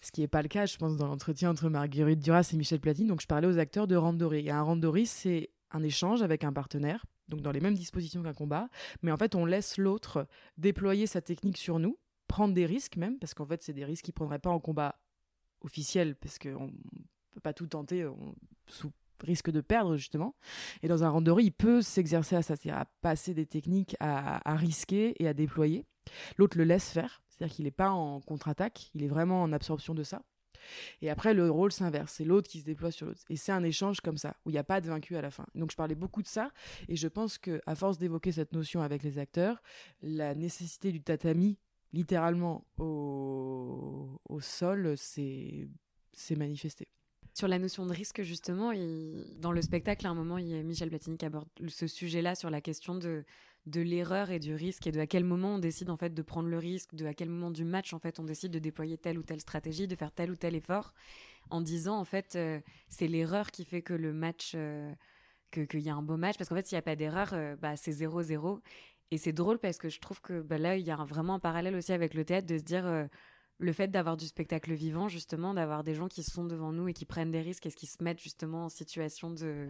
[0.00, 2.80] Ce qui n'est pas le cas, je pense, dans l'entretien entre Marguerite Duras et Michel
[2.80, 3.06] Platine.
[3.06, 4.46] Donc, je parlais aux acteurs de Randori.
[4.46, 8.34] Et un Randori, c'est un échange avec un partenaire, donc dans les mêmes dispositions qu'un
[8.34, 8.68] combat.
[9.02, 11.98] Mais en fait, on laisse l'autre déployer sa technique sur nous,
[12.28, 14.60] prendre des risques même, parce qu'en fait, c'est des risques qu'il ne prendrait pas en
[14.60, 15.00] combat
[15.62, 18.06] officiel, parce qu'on ne peut pas tout tenter
[18.66, 20.34] sous risque de perdre justement.
[20.82, 24.48] Et dans un randori, il peut s'exercer à ça, c'est-à-dire à passer des techniques à,
[24.50, 25.84] à risquer et à déployer.
[26.36, 27.22] L'autre le laisse faire.
[27.28, 30.22] C'est-à-dire qu'il n'est pas en contre-attaque, il est vraiment en absorption de ça.
[31.02, 32.14] Et après, le rôle s'inverse.
[32.14, 33.20] C'est l'autre qui se déploie sur l'autre.
[33.28, 35.30] Et c'est un échange comme ça, où il n'y a pas de vaincu à la
[35.30, 35.46] fin.
[35.54, 36.50] Donc, je parlais beaucoup de ça.
[36.88, 39.62] Et je pense qu'à force d'évoquer cette notion avec les acteurs,
[40.02, 41.58] la nécessité du tatami,
[41.92, 45.68] littéralement au, au sol, s'est
[46.36, 46.88] manifestée.
[47.36, 48.72] Sur la notion de risque, justement,
[49.38, 52.34] dans le spectacle, à un moment, il y a Michel Platini qui aborde ce sujet-là
[52.34, 53.26] sur la question de
[53.66, 56.22] de l'erreur et du risque et de à quel moment on décide en fait de
[56.22, 58.96] prendre le risque, de à quel moment du match en fait on décide de déployer
[58.96, 60.94] telle ou telle stratégie, de faire tel ou tel effort,
[61.50, 64.90] en disant en fait euh, c'est l'erreur qui fait que le match, euh,
[65.50, 67.54] qu'il y a un beau match, parce qu'en fait s'il n'y a pas d'erreur, euh,
[67.56, 68.60] bah, c'est 0-0.
[69.10, 71.40] Et c'est drôle parce que je trouve que bah, là il y a vraiment un
[71.40, 73.08] parallèle aussi avec le théâtre de se dire
[73.58, 76.92] le fait d'avoir du spectacle vivant justement, d'avoir des gens qui sont devant nous et
[76.92, 79.68] qui prennent des risques et qui se mettent justement en situation de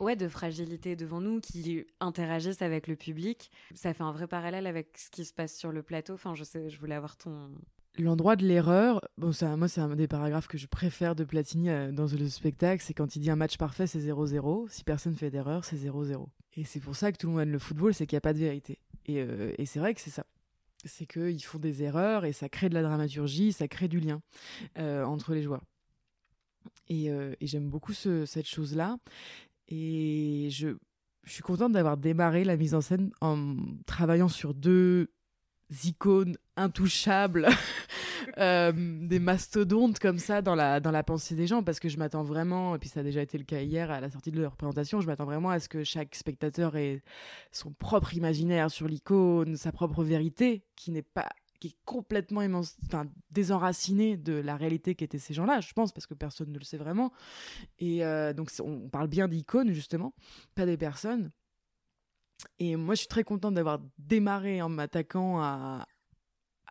[0.00, 3.50] ouais, de fragilité devant nous, qui interagissent avec le public.
[3.74, 6.14] Ça fait un vrai parallèle avec ce qui se passe sur le plateau.
[6.14, 7.50] Enfin, je sais, je voulais avoir ton.
[7.98, 11.68] L'endroit de l'erreur, bon, ça, moi, c'est un des paragraphes que je préfère de Platini
[11.68, 14.68] euh, dans le spectacle, c'est quand il dit un match parfait, c'est 0-0.
[14.70, 16.26] Si personne fait d'erreur, c'est 0-0.
[16.54, 18.22] Et c'est pour ça que tout le monde aime le football, c'est qu'il n'y a
[18.22, 18.78] pas de vérité.
[19.06, 20.24] Et, euh, et c'est vrai que c'est ça
[20.88, 24.20] c'est qu'ils font des erreurs et ça crée de la dramaturgie, ça crée du lien
[24.78, 25.62] euh, entre les joueurs.
[26.88, 28.96] Et, et j'aime beaucoup ce, cette chose-là.
[29.68, 30.76] Et je
[31.26, 35.10] suis contente d'avoir démarré la mise en scène en travaillant sur deux
[35.84, 37.48] icônes intouchables,
[38.38, 41.98] euh, des mastodontes comme ça dans la, dans la pensée des gens, parce que je
[41.98, 44.40] m'attends vraiment, et puis ça a déjà été le cas hier à la sortie de
[44.40, 47.02] leur représentation, je m'attends vraiment à ce que chaque spectateur ait
[47.52, 51.28] son propre imaginaire sur l'icône, sa propre vérité, qui n'est pas
[51.60, 52.42] qui est complètement
[52.84, 56.64] enfin, désenraciné de la réalité qu'étaient ces gens-là, je pense, parce que personne ne le
[56.64, 57.12] sait vraiment.
[57.78, 60.14] Et euh, donc, on parle bien d'icônes, justement,
[60.54, 61.32] pas des personnes.
[62.58, 65.86] Et moi, je suis très contente d'avoir démarré en m'attaquant à,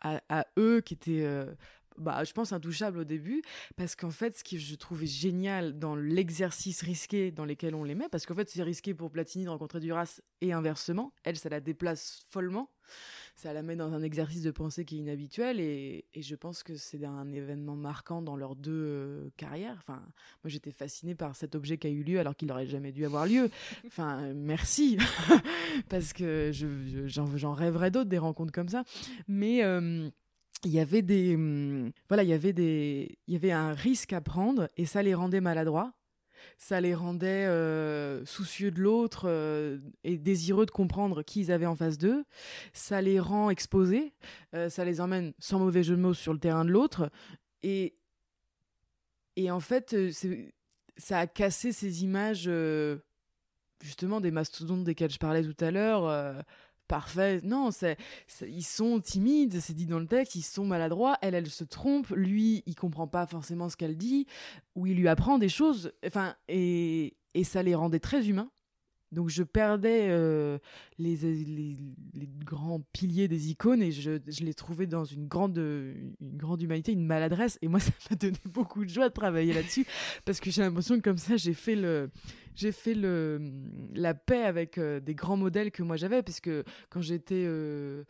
[0.02, 1.46] à, eux qui étaient.
[1.98, 3.42] Bah, je pense intouchables au début,
[3.76, 7.94] parce qu'en fait, ce que je trouvais génial dans l'exercice risqué dans lequel on les
[7.94, 11.48] met, parce qu'en fait, c'est risqué pour Platini de rencontrer Duras et inversement, elle, ça
[11.48, 12.70] la déplace follement
[13.38, 16.74] ça la met dans un exercice de pensée qui est inhabituel et, je pense que
[16.74, 19.76] c'est un événement marquant dans leurs deux euh, carrières.
[19.78, 20.00] Enfin,
[20.42, 23.04] moi j'étais fascinée par cet objet qui a eu lieu alors qu'il n'aurait jamais dû
[23.04, 23.48] avoir lieu.
[23.86, 24.98] Enfin, merci
[25.88, 28.82] parce que j'en rêverais d'autres des rencontres comme ça.
[29.28, 30.10] Mais euh,
[30.64, 34.12] il y avait des hum, voilà il y avait des il y avait un risque
[34.12, 35.92] à prendre et ça les rendait maladroits
[36.56, 41.66] ça les rendait euh, soucieux de l'autre euh, et désireux de comprendre qui ils avaient
[41.66, 42.24] en face d'eux.
[42.72, 44.12] Ça les rend exposés,
[44.54, 47.10] euh, ça les emmène sans mauvais jeu de mots sur le terrain de l'autre.
[47.62, 47.94] Et,
[49.36, 49.94] et en fait,
[50.96, 52.50] ça a cassé ces images,
[53.80, 56.44] justement, des mastodontes desquels je parlais tout à l'heure
[56.88, 57.40] parfait.
[57.44, 57.96] Non, c'est,
[58.42, 61.16] ils sont timides, c'est dit dans le texte, ils sont maladroits.
[61.22, 62.08] Elle, elle se trompe.
[62.10, 64.26] Lui, il comprend pas forcément ce qu'elle dit,
[64.74, 65.92] ou il lui apprend des choses.
[66.04, 68.50] Enfin, et, et ça les rendait très humains.
[69.10, 70.58] Donc je perdais euh,
[70.98, 76.36] les, les, grands piliers des icônes et je, je, les trouvais dans une grande, une
[76.36, 77.58] grande humanité, une maladresse.
[77.62, 79.86] Et moi, ça m'a donné beaucoup de joie de travailler là-dessus
[80.24, 82.10] parce que j'ai l'impression que comme ça, j'ai fait le,
[82.54, 83.40] j'ai fait le,
[83.94, 86.50] la paix avec euh, des grands modèles que moi j'avais, puisque
[86.90, 88.04] quand j'étais euh,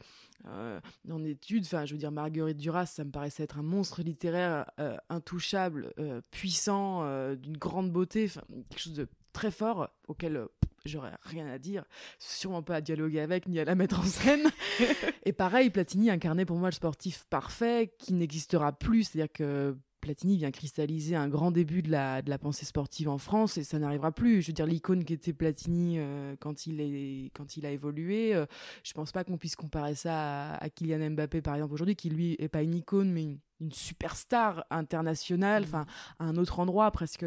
[0.44, 4.66] en études, enfin, je veux dire, Marguerite Duras, ça me paraissait être un monstre littéraire
[5.08, 5.92] intouchable,
[6.30, 8.28] puissant, d'une grande beauté,
[8.68, 10.46] quelque chose de très fort auquel
[10.84, 11.84] j'aurais rien à dire,
[12.18, 14.48] sûrement pas à dialoguer avec ni à la mettre en scène.
[15.24, 20.36] et pareil, Platini incarnait pour moi le sportif parfait qui n'existera plus, c'est-à-dire que Platini
[20.36, 23.78] vient cristalliser un grand début de la, de la pensée sportive en France et ça
[23.78, 24.42] n'arrivera plus.
[24.42, 28.34] Je veux dire, l'icône qui était Platini euh, quand, il est, quand il a évolué,
[28.34, 28.46] euh,
[28.84, 32.36] je pense pas qu'on puisse comparer ça à, Kylian Mbappé, par exemple, aujourd'hui, qui lui
[32.38, 33.22] est pas une icône, mais
[33.60, 35.66] une, superstar internationale, mmh.
[35.66, 35.86] enfin,
[36.20, 37.24] à un autre endroit, presque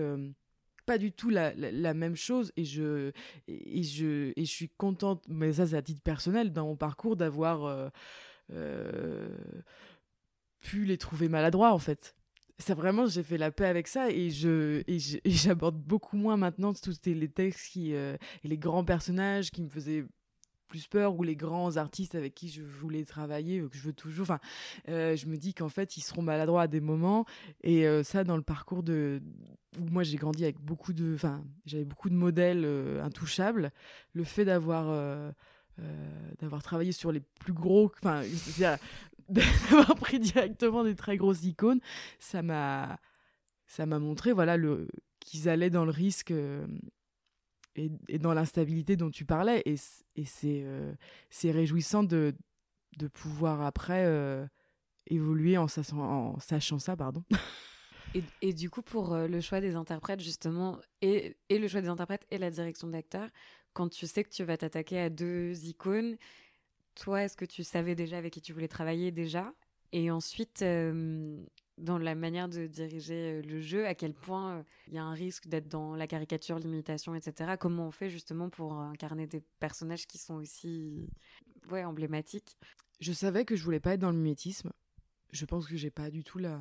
[0.85, 3.11] pas du tout la, la, même chose et je,
[3.47, 7.15] et, je, et je suis contente, mais ça c'est à titre personnel, dans mon parcours,
[7.15, 7.91] d'avoir
[8.51, 9.29] euh,
[10.59, 12.15] pu les trouver maladroits en fait.
[12.59, 16.73] Ça vraiment j'ai fait la paix avec ça et je et j'aborde beaucoup moins maintenant
[16.73, 20.05] tous les textes qui euh, et les grands personnages qui me faisaient
[20.71, 23.93] plus peur ou les grands artistes avec qui je voulais travailler euh, que je veux
[23.93, 24.39] toujours enfin
[24.87, 27.25] euh, je me dis qu'en fait ils seront maladroits à des moments
[27.61, 29.21] et ça dans le parcours de
[29.79, 32.65] où moi j'ai grandi avec beaucoup de enfin j'avais beaucoup de modèles
[33.03, 33.71] intouchables
[34.13, 35.33] le fait d'avoir
[36.39, 38.23] d'avoir travaillé sur les plus gros enfin
[39.29, 41.79] d'avoir pris directement des très grosses icônes,
[42.19, 42.99] ça m'a
[43.67, 44.87] ça m'a montré voilà le
[45.19, 46.33] qu'ils allaient dans le risque
[47.77, 49.75] euh, et, dans l'instabilité dont tu parlais et,
[50.15, 50.93] et c'est euh,
[51.43, 52.35] réjouissant de
[52.97, 54.45] de pouvoir après euh,
[55.07, 57.23] évoluer en, en, sachant ça pardon.
[58.13, 61.87] Et, et, du coup, pour le choix des interprètes, justement, et, et le choix des
[61.87, 63.29] interprètes et la direction d'acteur,
[63.71, 66.17] quand tu sais que tu vas t'attaquer à deux icônes
[66.95, 69.53] toi, est-ce que tu savais déjà avec qui tu voulais travailler déjà?
[69.91, 71.43] Et ensuite, euh,
[71.97, 75.13] la manière de diriger euh, le jeu, à quel point euh, il y a un
[75.13, 77.55] risque d'être dans la caricature, l'imitation, etc.
[77.59, 81.07] Comment on fait justement pour incarner des personnages qui sont aussi
[81.69, 82.57] ouais, emblématiques?
[82.99, 84.71] Je savais que je voulais pas être dans le mimétisme.
[85.31, 86.59] Je pense que j'ai pas du tout la,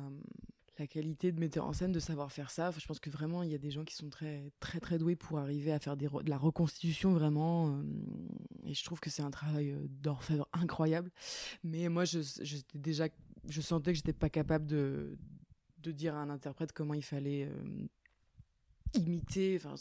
[0.81, 2.71] la qualité de metteur en scène de savoir faire ça.
[2.77, 5.15] je pense que vraiment, il y a des gens qui sont très, très, très doués
[5.15, 7.69] pour arriver à faire des de la reconstitution vraiment.
[7.69, 7.83] Euh,
[8.65, 11.11] et je trouve que c'est un travail euh, d'orfèvre incroyable.
[11.63, 12.19] Mais moi, je,
[12.73, 13.07] déjà,
[13.47, 15.17] je sentais que j'étais pas capable de,
[15.79, 17.87] de dire à un interprète comment il fallait euh,
[18.93, 19.59] imiter.
[19.63, 19.75] Enfin,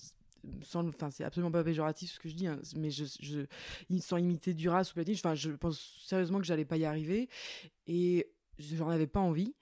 [1.10, 3.40] c'est absolument pas péjoratif ce que je dis, hein, mais je, je,
[4.00, 7.28] sans imiter Duras ou Platine, je pense sérieusement que j'allais pas y arriver.
[7.86, 9.54] Et j'en avais pas envie.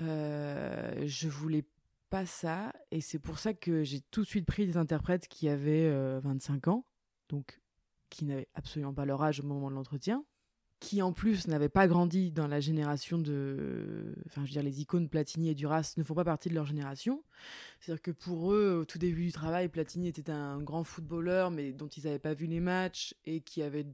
[0.00, 1.64] Euh, je voulais
[2.10, 2.72] pas ça.
[2.90, 6.66] Et c'est pour ça que j'ai tout de suite pris des interprètes qui avaient 25
[6.66, 6.86] euh, ans,
[7.28, 7.60] donc
[8.10, 10.24] qui n'avaient absolument pas leur âge au moment de l'entretien,
[10.82, 14.14] qui en plus n'avaient pas grandi dans la génération de.
[14.26, 16.66] Enfin, je veux dire, les icônes Platini et Duras ne font pas partie de leur
[16.66, 17.22] génération.
[17.80, 21.72] C'est-à-dire que pour eux, au tout début du travail, Platini était un grand footballeur, mais
[21.72, 23.86] dont ils n'avaient pas vu les matchs et qui avait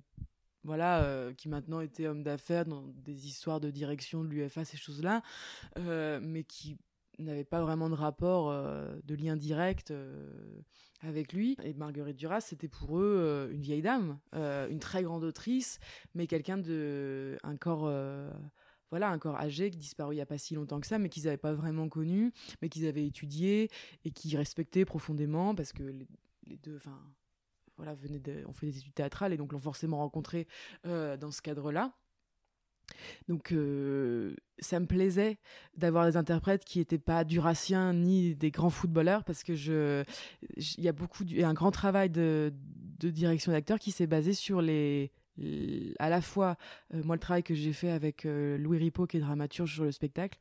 [0.65, 4.77] voilà, euh, qui maintenant était homme d'affaires dans des histoires de direction de l'UFA, ces
[4.77, 5.23] choses-là,
[5.79, 6.79] euh, mais qui
[7.25, 9.93] n'avait pas vraiment de rapport, euh, de lien direct
[11.01, 11.57] avec lui.
[11.63, 15.79] Et Marguerite Duras, c'était pour eux une vieille dame, une très grande autrice,
[16.15, 17.89] mais quelqu'un de un corps
[18.91, 21.09] voilà, un corps âgé qui disparu il n'y a pas si longtemps que ça, mais
[21.09, 23.71] qu'ils n'avaient pas vraiment connu, mais qu'ils avaient étudié
[24.05, 26.99] et qui respectaient profondément parce que les, deux, enfin,
[27.77, 30.47] voilà, venait de, on fait des études théâtrales et donc l'ont forcément rencontré
[30.87, 31.93] euh, dans ce cadre-là.
[33.29, 35.39] Donc euh, ça me plaisait
[35.77, 40.05] d'avoir des interprètes qui n'étaient pas duraciens ni des grands footballeurs parce que je
[40.57, 42.53] il y a beaucoup un grand travail de,
[43.01, 45.13] direction d'acteurs qui s'est basé sur les
[46.01, 46.57] à la fois
[46.93, 49.93] euh, moi le travail que j'ai fait avec Louis Ripaud qui est dramaturge sur le
[49.93, 50.37] spectacle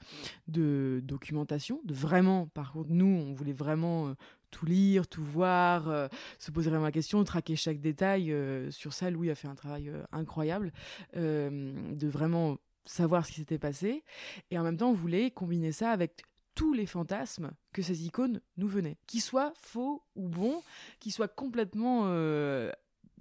[0.48, 4.16] de documentation de vraiment par contre nous on voulait vraiment
[4.52, 6.08] tout lire, tout voir, euh,
[6.40, 8.32] se poser vraiment la question, traquer chaque détail.
[8.32, 10.72] Euh, sur ça, Louis a fait un travail euh, incroyable
[11.14, 14.04] de vraiment savoir ce qui s'était passé.
[14.52, 16.24] Et en même temps, on voulait combiner ça avec
[16.56, 20.64] tous les fantasmes que ces icônes nous venaient, qu'ils soient faux ou bons,
[21.00, 22.06] qu'ils soient complètement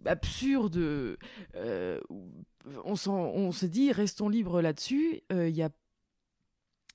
[0.05, 1.17] absurdes.
[1.55, 5.21] on, on se dit, restons libres là-dessus.
[5.31, 5.71] Il y a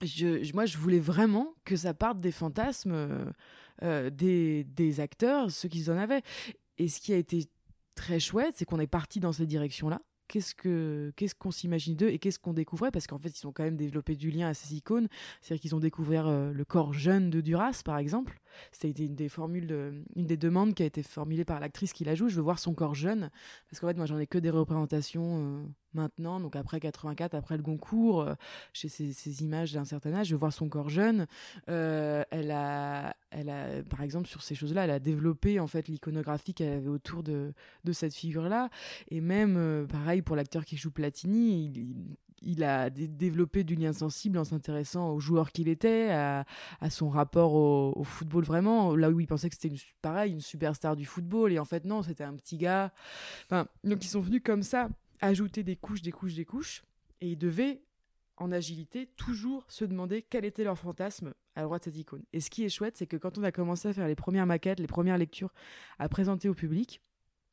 [0.02, 3.34] je, moi, je voulais vraiment que ça parte des fantasmes
[3.82, 6.22] des, des, acteurs, ceux qu'ils en avaient.
[6.78, 7.48] Et ce qui a été
[7.96, 10.02] très chouette, c'est qu'on est parti dans cette direction-là.
[10.28, 12.89] Qu'est-ce que qu'est-ce qu'on s'imagine d'eux et qu'est-ce qu'on découvrait?
[12.89, 15.10] Parce qu'en fait ils ont quand même développé du lien à ces icônes
[15.41, 18.39] c'est-à-dire qu'ils ont découvert euh, le corps jeune de Duras par exemple.
[18.72, 22.15] C'était une des formules une des demandes qui a été formulée par l'actrice qui la
[22.15, 22.30] joue.
[22.30, 23.30] Je veux voir son corps jeune.
[23.70, 27.58] Parce qu'en fait moi j'en ai que des représentations euh, maintenant donc après 84 après
[27.58, 28.34] le Goncourt euh,
[28.73, 31.27] chez ces, images d'un certain âge je voir son corps jeune
[31.67, 35.88] elle a elle a par exemple sur ces choses là elle a développé en fait
[35.88, 38.69] l'iconographie qu'elle avait autour de de cette figure là
[39.10, 41.71] et même pareil pour l'acteur qui joue Platini,
[42.41, 46.45] il a développé du lien sensible en s'intéressant au joueur qu'il était, à,
[46.89, 51.06] son rapport au, football vraiment, là où il pensait que c'était pareil, une superstar du
[51.06, 52.91] football, et en fait non, c'était un petit gars.
[53.45, 54.89] Enfin, donc ils sont venus comme ça
[55.21, 56.84] ajouter des couches, des couches, des couches,
[57.21, 57.81] et ils devaient
[58.38, 62.23] en agilité, toujours se demander quel était leur fantasme à droite de cette icône.
[62.34, 64.47] Et ce qui est chouette, c'est que quand on a commencé à faire les premières
[64.47, 65.53] maquettes, les premières lectures
[65.99, 67.01] à présenter au public,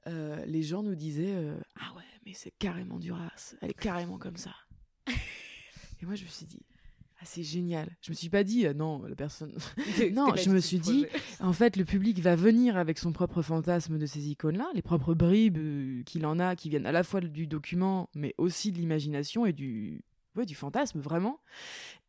[0.06, 4.18] euh, les gens nous disaient euh, Ah ouais, mais c'est carrément Duras, elle est carrément
[4.18, 4.54] comme ça.
[6.00, 6.64] Et moi, je me suis dit
[7.20, 7.88] ah, c'est génial.
[8.00, 9.52] Je me suis pas dit, euh, non, la personne.
[10.12, 11.04] non, je me suis dit,
[11.40, 15.14] en fait, le public va venir avec son propre fantasme de ces icônes-là, les propres
[15.14, 19.46] bribes qu'il en a, qui viennent à la fois du document, mais aussi de l'imagination
[19.46, 20.04] et du,
[20.44, 21.40] du fantasme, vraiment.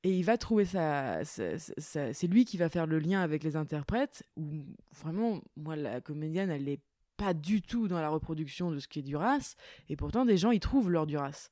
[0.03, 4.23] Et il va trouver ça, c'est lui qui va faire le lien avec les interprètes,
[4.37, 4.63] où
[5.01, 6.81] vraiment, moi, la comédienne, elle n'est
[7.17, 9.55] pas du tout dans la reproduction de ce qui est Duras,
[9.89, 11.49] et pourtant, des gens, ils trouvent leur Duras.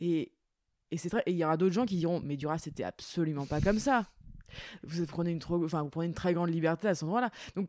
[0.00, 0.32] Et,
[0.94, 3.80] et c'est il y aura d'autres gens qui diront, mais Duras, c'était absolument pas comme
[3.80, 4.06] ça.
[4.84, 7.32] Vous prenez une trop, enfin, vous prenez une très grande liberté à ce moment-là.
[7.56, 7.68] Donc,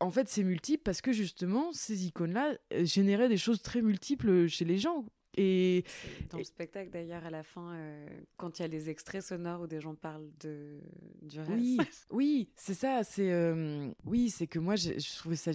[0.00, 4.46] en fait, c'est multiple parce que justement, ces icônes-là euh, généraient des choses très multiples
[4.48, 5.04] chez les gens.
[5.36, 5.84] Et
[6.30, 9.60] dans le spectacle d'ailleurs à la fin, euh, quand il y a les extraits sonores
[9.60, 10.80] où des gens parlent de
[11.20, 11.50] du reste.
[11.50, 11.78] Oui,
[12.10, 13.04] oui, c'est ça.
[13.04, 15.52] C'est euh, oui, c'est que moi je trouvais ça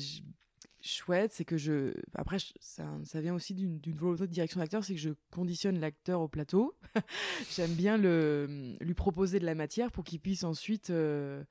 [0.82, 5.00] chouette, c'est que je après ça, vient aussi d'une volonté de direction d'acteur, c'est que
[5.00, 6.76] je conditionne l'acteur au plateau.
[7.56, 11.44] J'aime bien le lui proposer de la matière pour qu'il puisse ensuite euh,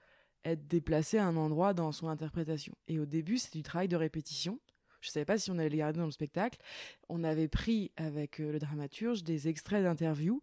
[0.45, 2.75] être déplacé à un endroit dans son interprétation.
[2.89, 4.59] Et au début, c'est du travail de répétition.
[5.01, 6.59] Je ne savais pas si on allait les garder dans le spectacle.
[7.09, 10.43] On avait pris avec euh, le dramaturge des extraits d'interviews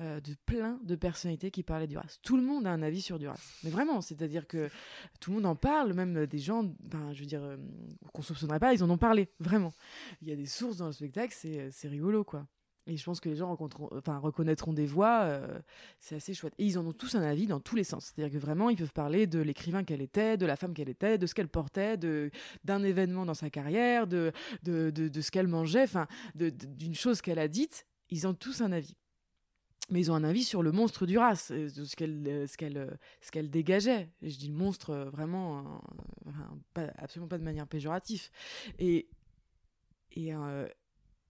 [0.00, 2.18] euh, de plein de personnalités qui parlaient du Duras.
[2.22, 3.40] Tout le monde a un avis sur Duras.
[3.64, 4.68] Mais vraiment, c'est-à-dire que
[5.20, 7.56] tout le monde en parle, même des gens, ben, je veux dire, euh,
[8.12, 9.72] qu'on soupçonnerait pas, ils en ont parlé, vraiment.
[10.22, 12.46] Il y a des sources dans le spectacle, c'est rigolo, quoi.
[12.86, 13.56] Et je pense que les gens
[13.90, 15.58] enfin, reconnaîtront des voix, euh,
[15.98, 16.54] c'est assez chouette.
[16.58, 18.12] Et ils en ont tous un avis dans tous les sens.
[18.14, 21.18] C'est-à-dire que vraiment, ils peuvent parler de l'écrivain qu'elle était, de la femme qu'elle était,
[21.18, 22.30] de ce qu'elle portait, de,
[22.64, 27.40] d'un événement dans sa carrière, de, de, de, ce qu'elle mangeait, enfin, d'une chose qu'elle
[27.40, 27.86] a dite.
[28.10, 28.94] Ils ont tous un avis.
[29.90, 32.46] Mais ils ont un avis sur le monstre du race, euh, de ce qu'elle, euh,
[32.46, 34.10] ce qu'elle, ce qu'elle dégageait.
[34.22, 35.82] Je dis le monstre vraiment,
[36.98, 38.28] absolument pas de manière péjorative.
[38.78, 39.08] Et,
[40.12, 40.32] et,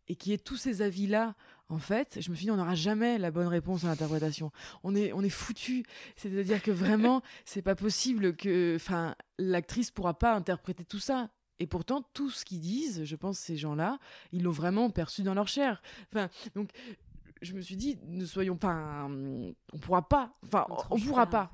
[0.09, 1.35] et qui est tous ces avis-là,
[1.69, 4.53] en fait, je me suis dit, on n'aura jamais la bonne réponse à l'interprétation.
[4.85, 5.85] On est, on est foutu.
[6.15, 11.31] C'est-à-dire que vraiment, c'est pas possible que, enfin, l'actrice pourra pas interpréter tout ça.
[11.59, 13.99] Et pourtant, tout ce qu'ils disent, je pense, ces gens-là,
[14.31, 15.83] ils l'ont vraiment perçu dans leur chair.
[16.13, 16.71] Enfin, donc,
[17.43, 21.51] je me suis dit, ne soyons pas, on pourra pas, enfin, on, pourra pas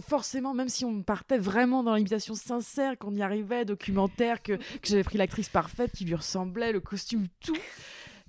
[0.00, 5.04] forcément, même si on partait vraiment dans l'imitation sincère, qu'on y arrivait, documentaire, que, j'avais
[5.04, 7.56] pris l'actrice parfaite qui lui ressemblait, le costume, tout,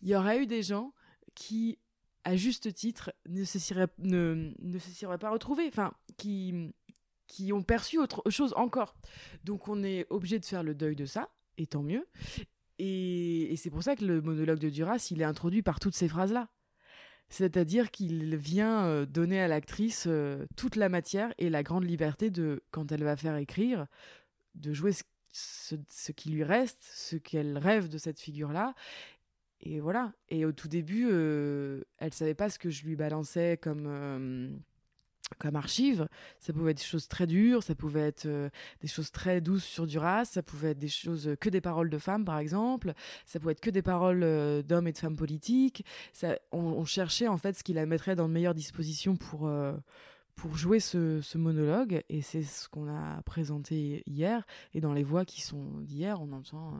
[0.02, 0.94] il y aurait eu des gens
[1.36, 1.78] qui,
[2.24, 3.88] à juste titre, ne se seraient,
[5.18, 6.72] pas retrouvés, enfin, qui,
[7.52, 8.96] ont perçu autre chose encore.
[9.44, 12.08] Donc on est obligé de faire le deuil de ça, et tant mieux.
[12.80, 16.08] Et c'est pour ça que le monologue de Duras, il est introduit par toutes ces
[16.08, 16.50] phrases-là.
[17.32, 22.30] C'est-à-dire qu'il vient euh, donner à l'actrice euh, toute la matière et la grande liberté
[22.30, 23.88] de, quand elle va faire écrire,
[24.56, 24.91] de jouer
[25.32, 28.76] ce, qui lui reste, ce qu'elle rêve de cette figure-là.
[29.62, 30.12] Et voilà.
[30.28, 34.60] Et au tout début, euh, elle savait pas ce que je lui balançais comme
[35.38, 36.08] comme archive.
[36.39, 38.50] Ça pouvait être des choses très dures, ça pouvait être euh,
[38.82, 41.89] des choses très douces sur Duras, ça pouvait être des choses euh, que des paroles
[41.89, 42.94] de femmes, par exemple,
[43.26, 45.86] ça pouvait être que des paroles euh, d'hommes et de femmes politiques.
[46.13, 49.50] Ça, on, cherchait en fait ce qui la mettrait dans de meilleures dispositions pour,
[50.36, 54.46] pour jouer ce, monologue, et c'est ce qu'on a présenté hier.
[54.74, 56.80] Et dans les voix qui sont d'hier, on entend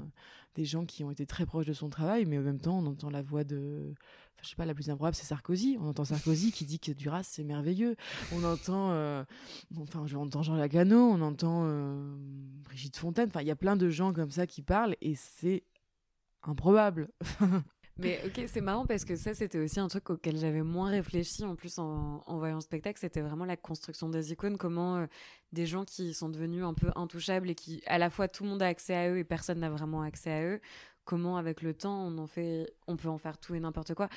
[0.56, 2.86] des gens qui ont été très proches de son travail, mais en même temps, on
[2.86, 3.94] entend la voix de
[4.42, 5.78] je sais pas, la plus improbable, c'est Sarkozy.
[5.80, 7.96] On entend Sarkozy qui dit que Duras, c'est merveilleux.
[8.34, 9.24] On entend, euh,
[9.80, 12.16] enfin, on entend Jean Lagano, on entend euh,
[12.64, 13.30] Brigitte Fontaine.
[13.30, 15.64] Enfin, il y a plein de gens comme ça qui parlent et c'est
[16.44, 17.10] improbable.
[18.02, 21.44] Mais ok, c'est marrant parce que ça, c'était aussi un truc auquel j'avais moins réfléchi
[21.46, 23.00] en plus en, voyant le spectacle.
[23.00, 25.06] C'était vraiment la construction des icônes, comment euh,
[25.52, 28.50] des gens qui sont devenus un peu intouchables et qui, à la fois, tout le
[28.50, 30.62] monde a accès à eux et personne n'a vraiment accès à eux,
[31.12, 34.08] comment avec le temps on en fait on peut en faire tout et n'importe quoi.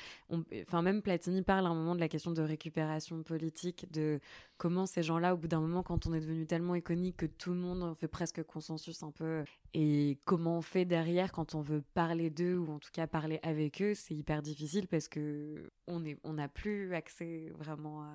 [0.61, 4.21] Enfin même Platini parle à un moment de la question de récupération politique de
[4.57, 7.51] comment ces gens-là au bout d'un moment quand on est devenu tellement iconique que tout
[7.51, 11.83] le monde fait presque consensus un peu et comment on fait derrière quand on veut
[11.93, 16.05] parler d'eux ou en tout cas parler avec eux c'est hyper difficile parce que on
[16.05, 18.13] est on n'a plus accès vraiment à,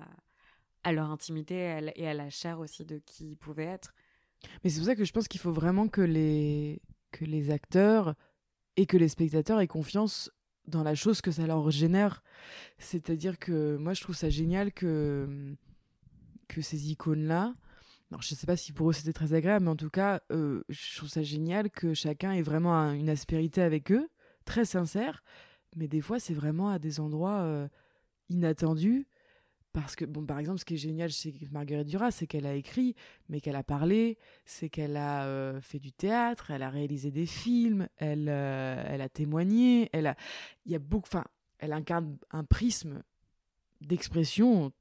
[0.85, 3.93] à leur intimité et à la chair aussi de qui ils pouvaient être.
[4.63, 8.15] Mais c'est pour ça que je pense qu'il faut vraiment que les que les acteurs
[8.77, 10.31] et que les spectateurs aient confiance
[10.67, 12.23] dans la chose que ça leur génère.
[12.77, 15.55] C'est-à-dire que moi, je trouve ça génial que,
[16.47, 17.53] que ces icônes-là,
[18.11, 20.21] alors, je ne sais pas si pour eux c'était très agréable, mais en tout cas,
[20.33, 24.09] euh, je trouve ça génial que chacun ait vraiment une aspérité avec eux,
[24.43, 25.23] très sincère,
[25.77, 27.69] mais des fois c'est vraiment à des endroits euh,
[28.29, 29.07] inattendus.
[29.73, 32.55] Parce que, bon, par exemple, ce qui est génial chez Marguerite Duras, c'est qu'elle a
[32.55, 32.95] écrit,
[33.29, 37.25] mais qu'elle a parlé, c'est qu'elle a euh, fait du théâtre, elle a réalisé des
[37.25, 40.15] films, elle, elle a témoigné, elle a,
[40.65, 41.23] y a beaucoup, enfin,
[41.59, 43.01] elle incarne un prisme
[43.79, 44.73] d'expression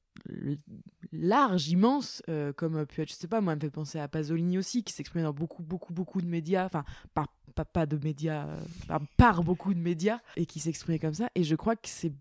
[1.12, 4.09] large, immense, euh, comme peut être, je sais pas, moi, elle me fait penser à
[4.09, 6.84] Pasolini aussi, qui s'exprime dans beaucoup, beaucoup, beaucoup de médias, enfin,
[7.14, 7.26] pas,
[7.64, 11.30] pas, de médias, euh, par beaucoup de médias, et qui s'exprime comme ça.
[11.34, 12.12] Et je crois que c'est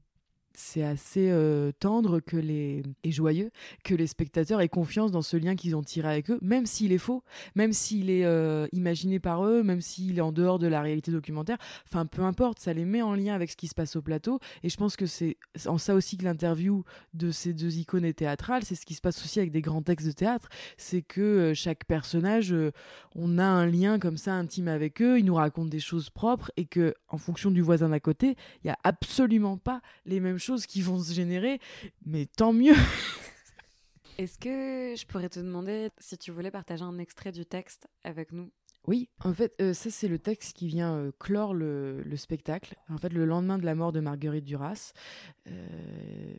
[0.53, 3.51] c'est assez euh, tendre que les et joyeux
[3.83, 6.91] que les spectateurs aient confiance dans ce lien qu'ils ont tiré avec eux, même s'il
[6.91, 7.23] est faux,
[7.55, 11.11] même s'il est euh, imaginé par eux, même s'il est en dehors de la réalité
[11.11, 11.57] documentaire.
[11.85, 14.39] Enfin, peu importe, ça les met en lien avec ce qui se passe au plateau.
[14.63, 16.83] Et je pense que c'est en ça aussi que l'interview
[17.13, 18.63] de ces deux icônes est théâtrale.
[18.63, 20.49] C'est ce qui se passe aussi avec des grands textes de théâtre.
[20.77, 22.55] C'est que euh, chaque personnage,
[23.15, 25.19] on a un lien comme ça intime avec eux.
[25.19, 28.67] Ils nous racontent des choses propres et que, en fonction du voisin d'à côté, il
[28.67, 31.59] y a absolument pas les mêmes choses qui vont se générer,
[32.05, 32.75] mais tant mieux.
[34.17, 38.33] Est-ce que je pourrais te demander si tu voulais partager un extrait du texte avec
[38.33, 38.51] nous?
[38.87, 42.75] Oui, en fait, euh, ça c'est le texte qui vient euh, clore le, spectacle.
[42.89, 44.93] En fait, le lendemain de la mort de Marguerite Duras,
[45.47, 46.33] euh,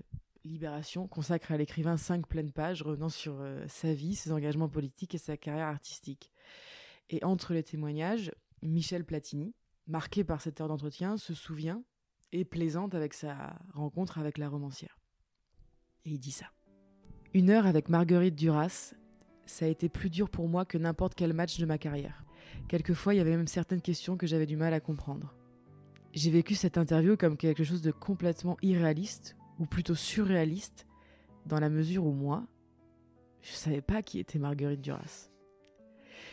[0.45, 5.19] Libération consacre à l'écrivain cinq pleines pages revenant sur sa vie, ses engagements politiques et
[5.19, 6.31] sa carrière artistique.
[7.11, 8.33] Et entre les témoignages,
[8.63, 9.55] Michel Platini,
[9.87, 11.83] marqué par cette heure d'entretien, se souvient
[12.33, 14.99] et plaisante avec sa rencontre avec la romancière.
[16.05, 16.47] Et il dit ça.
[17.35, 18.95] Une heure avec Marguerite Duras,
[19.47, 22.25] ça a été plus dur pour moi que n'importe quel match de ma carrière.
[22.69, 25.35] Quelquefois, il y avait même certaines questions que j'avais du mal à comprendre.
[26.13, 30.87] J'ai vécu cette interview comme quelque chose de complètement irréaliste, ou plutôt surréaliste,
[31.47, 32.47] dans la mesure où moi,
[33.43, 35.31] je ne savais pas qui était Marguerite Duras.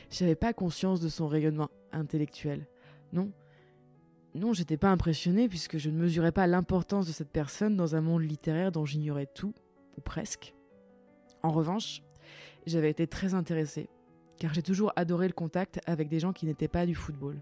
[0.09, 2.67] Je n'avais pas conscience de son rayonnement intellectuel.
[3.13, 3.31] Non,
[4.37, 8.01] non, j'étais pas impressionné puisque je ne mesurais pas l'importance de cette personne dans un
[8.01, 9.53] monde littéraire dont j'ignorais tout,
[9.97, 10.53] ou presque.
[11.43, 12.01] En revanche,
[12.65, 13.89] j'avais été très intéressée,
[14.37, 17.41] car j'ai toujours adoré le contact avec des gens qui n'étaient pas du football.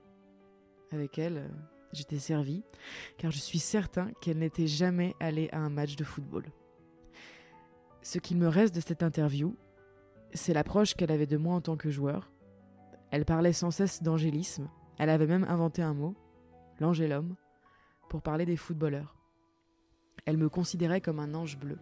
[0.91, 1.47] Avec elle, euh,
[1.91, 2.63] j'étais servie,
[3.17, 6.45] car je suis certain qu'elle n'était jamais allée à un match de football.
[8.01, 9.55] Ce qu'il me reste de cette interview,
[10.33, 12.31] c'est l'approche qu'elle avait de moi en tant que joueur.
[13.11, 16.15] Elle parlait sans cesse d'angélisme, elle avait même inventé un mot,
[16.79, 17.35] l'ange et l'homme,
[18.09, 19.15] pour parler des footballeurs.
[20.25, 21.77] Elle me considérait comme un ange bleu.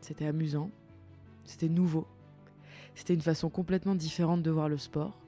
[0.00, 0.70] C'était amusant,
[1.44, 2.06] c'était nouveau,
[2.94, 5.18] c'était une façon complètement différente de voir le sport.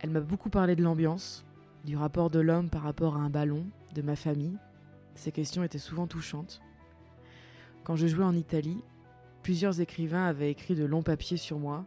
[0.00, 1.44] Elle m'a beaucoup parlé de l'ambiance,
[1.84, 4.58] du rapport de l'homme par rapport à un ballon, de ma famille.
[5.14, 6.60] Ces questions étaient souvent touchantes.
[7.84, 8.82] Quand je jouais en Italie,
[9.42, 11.84] plusieurs écrivains avaient écrit de longs papiers sur moi,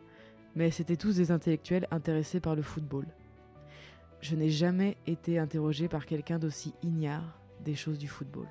[0.55, 3.05] mais c'étaient tous des intellectuels intéressés par le football.
[4.27, 8.47] Je n'ai jamais été interrogé par quelqu'un d'aussi ignare des choses du football.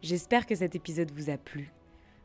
[0.00, 1.72] J'espère que cet épisode vous a plu.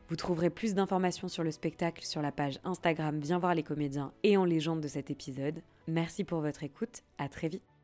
[0.08, 4.12] Vous trouverez plus d'informations sur le spectacle sur la page Instagram Viens voir les comédiens
[4.24, 5.62] et en légende de cet épisode.
[5.86, 7.77] Merci pour votre écoute, à très vite.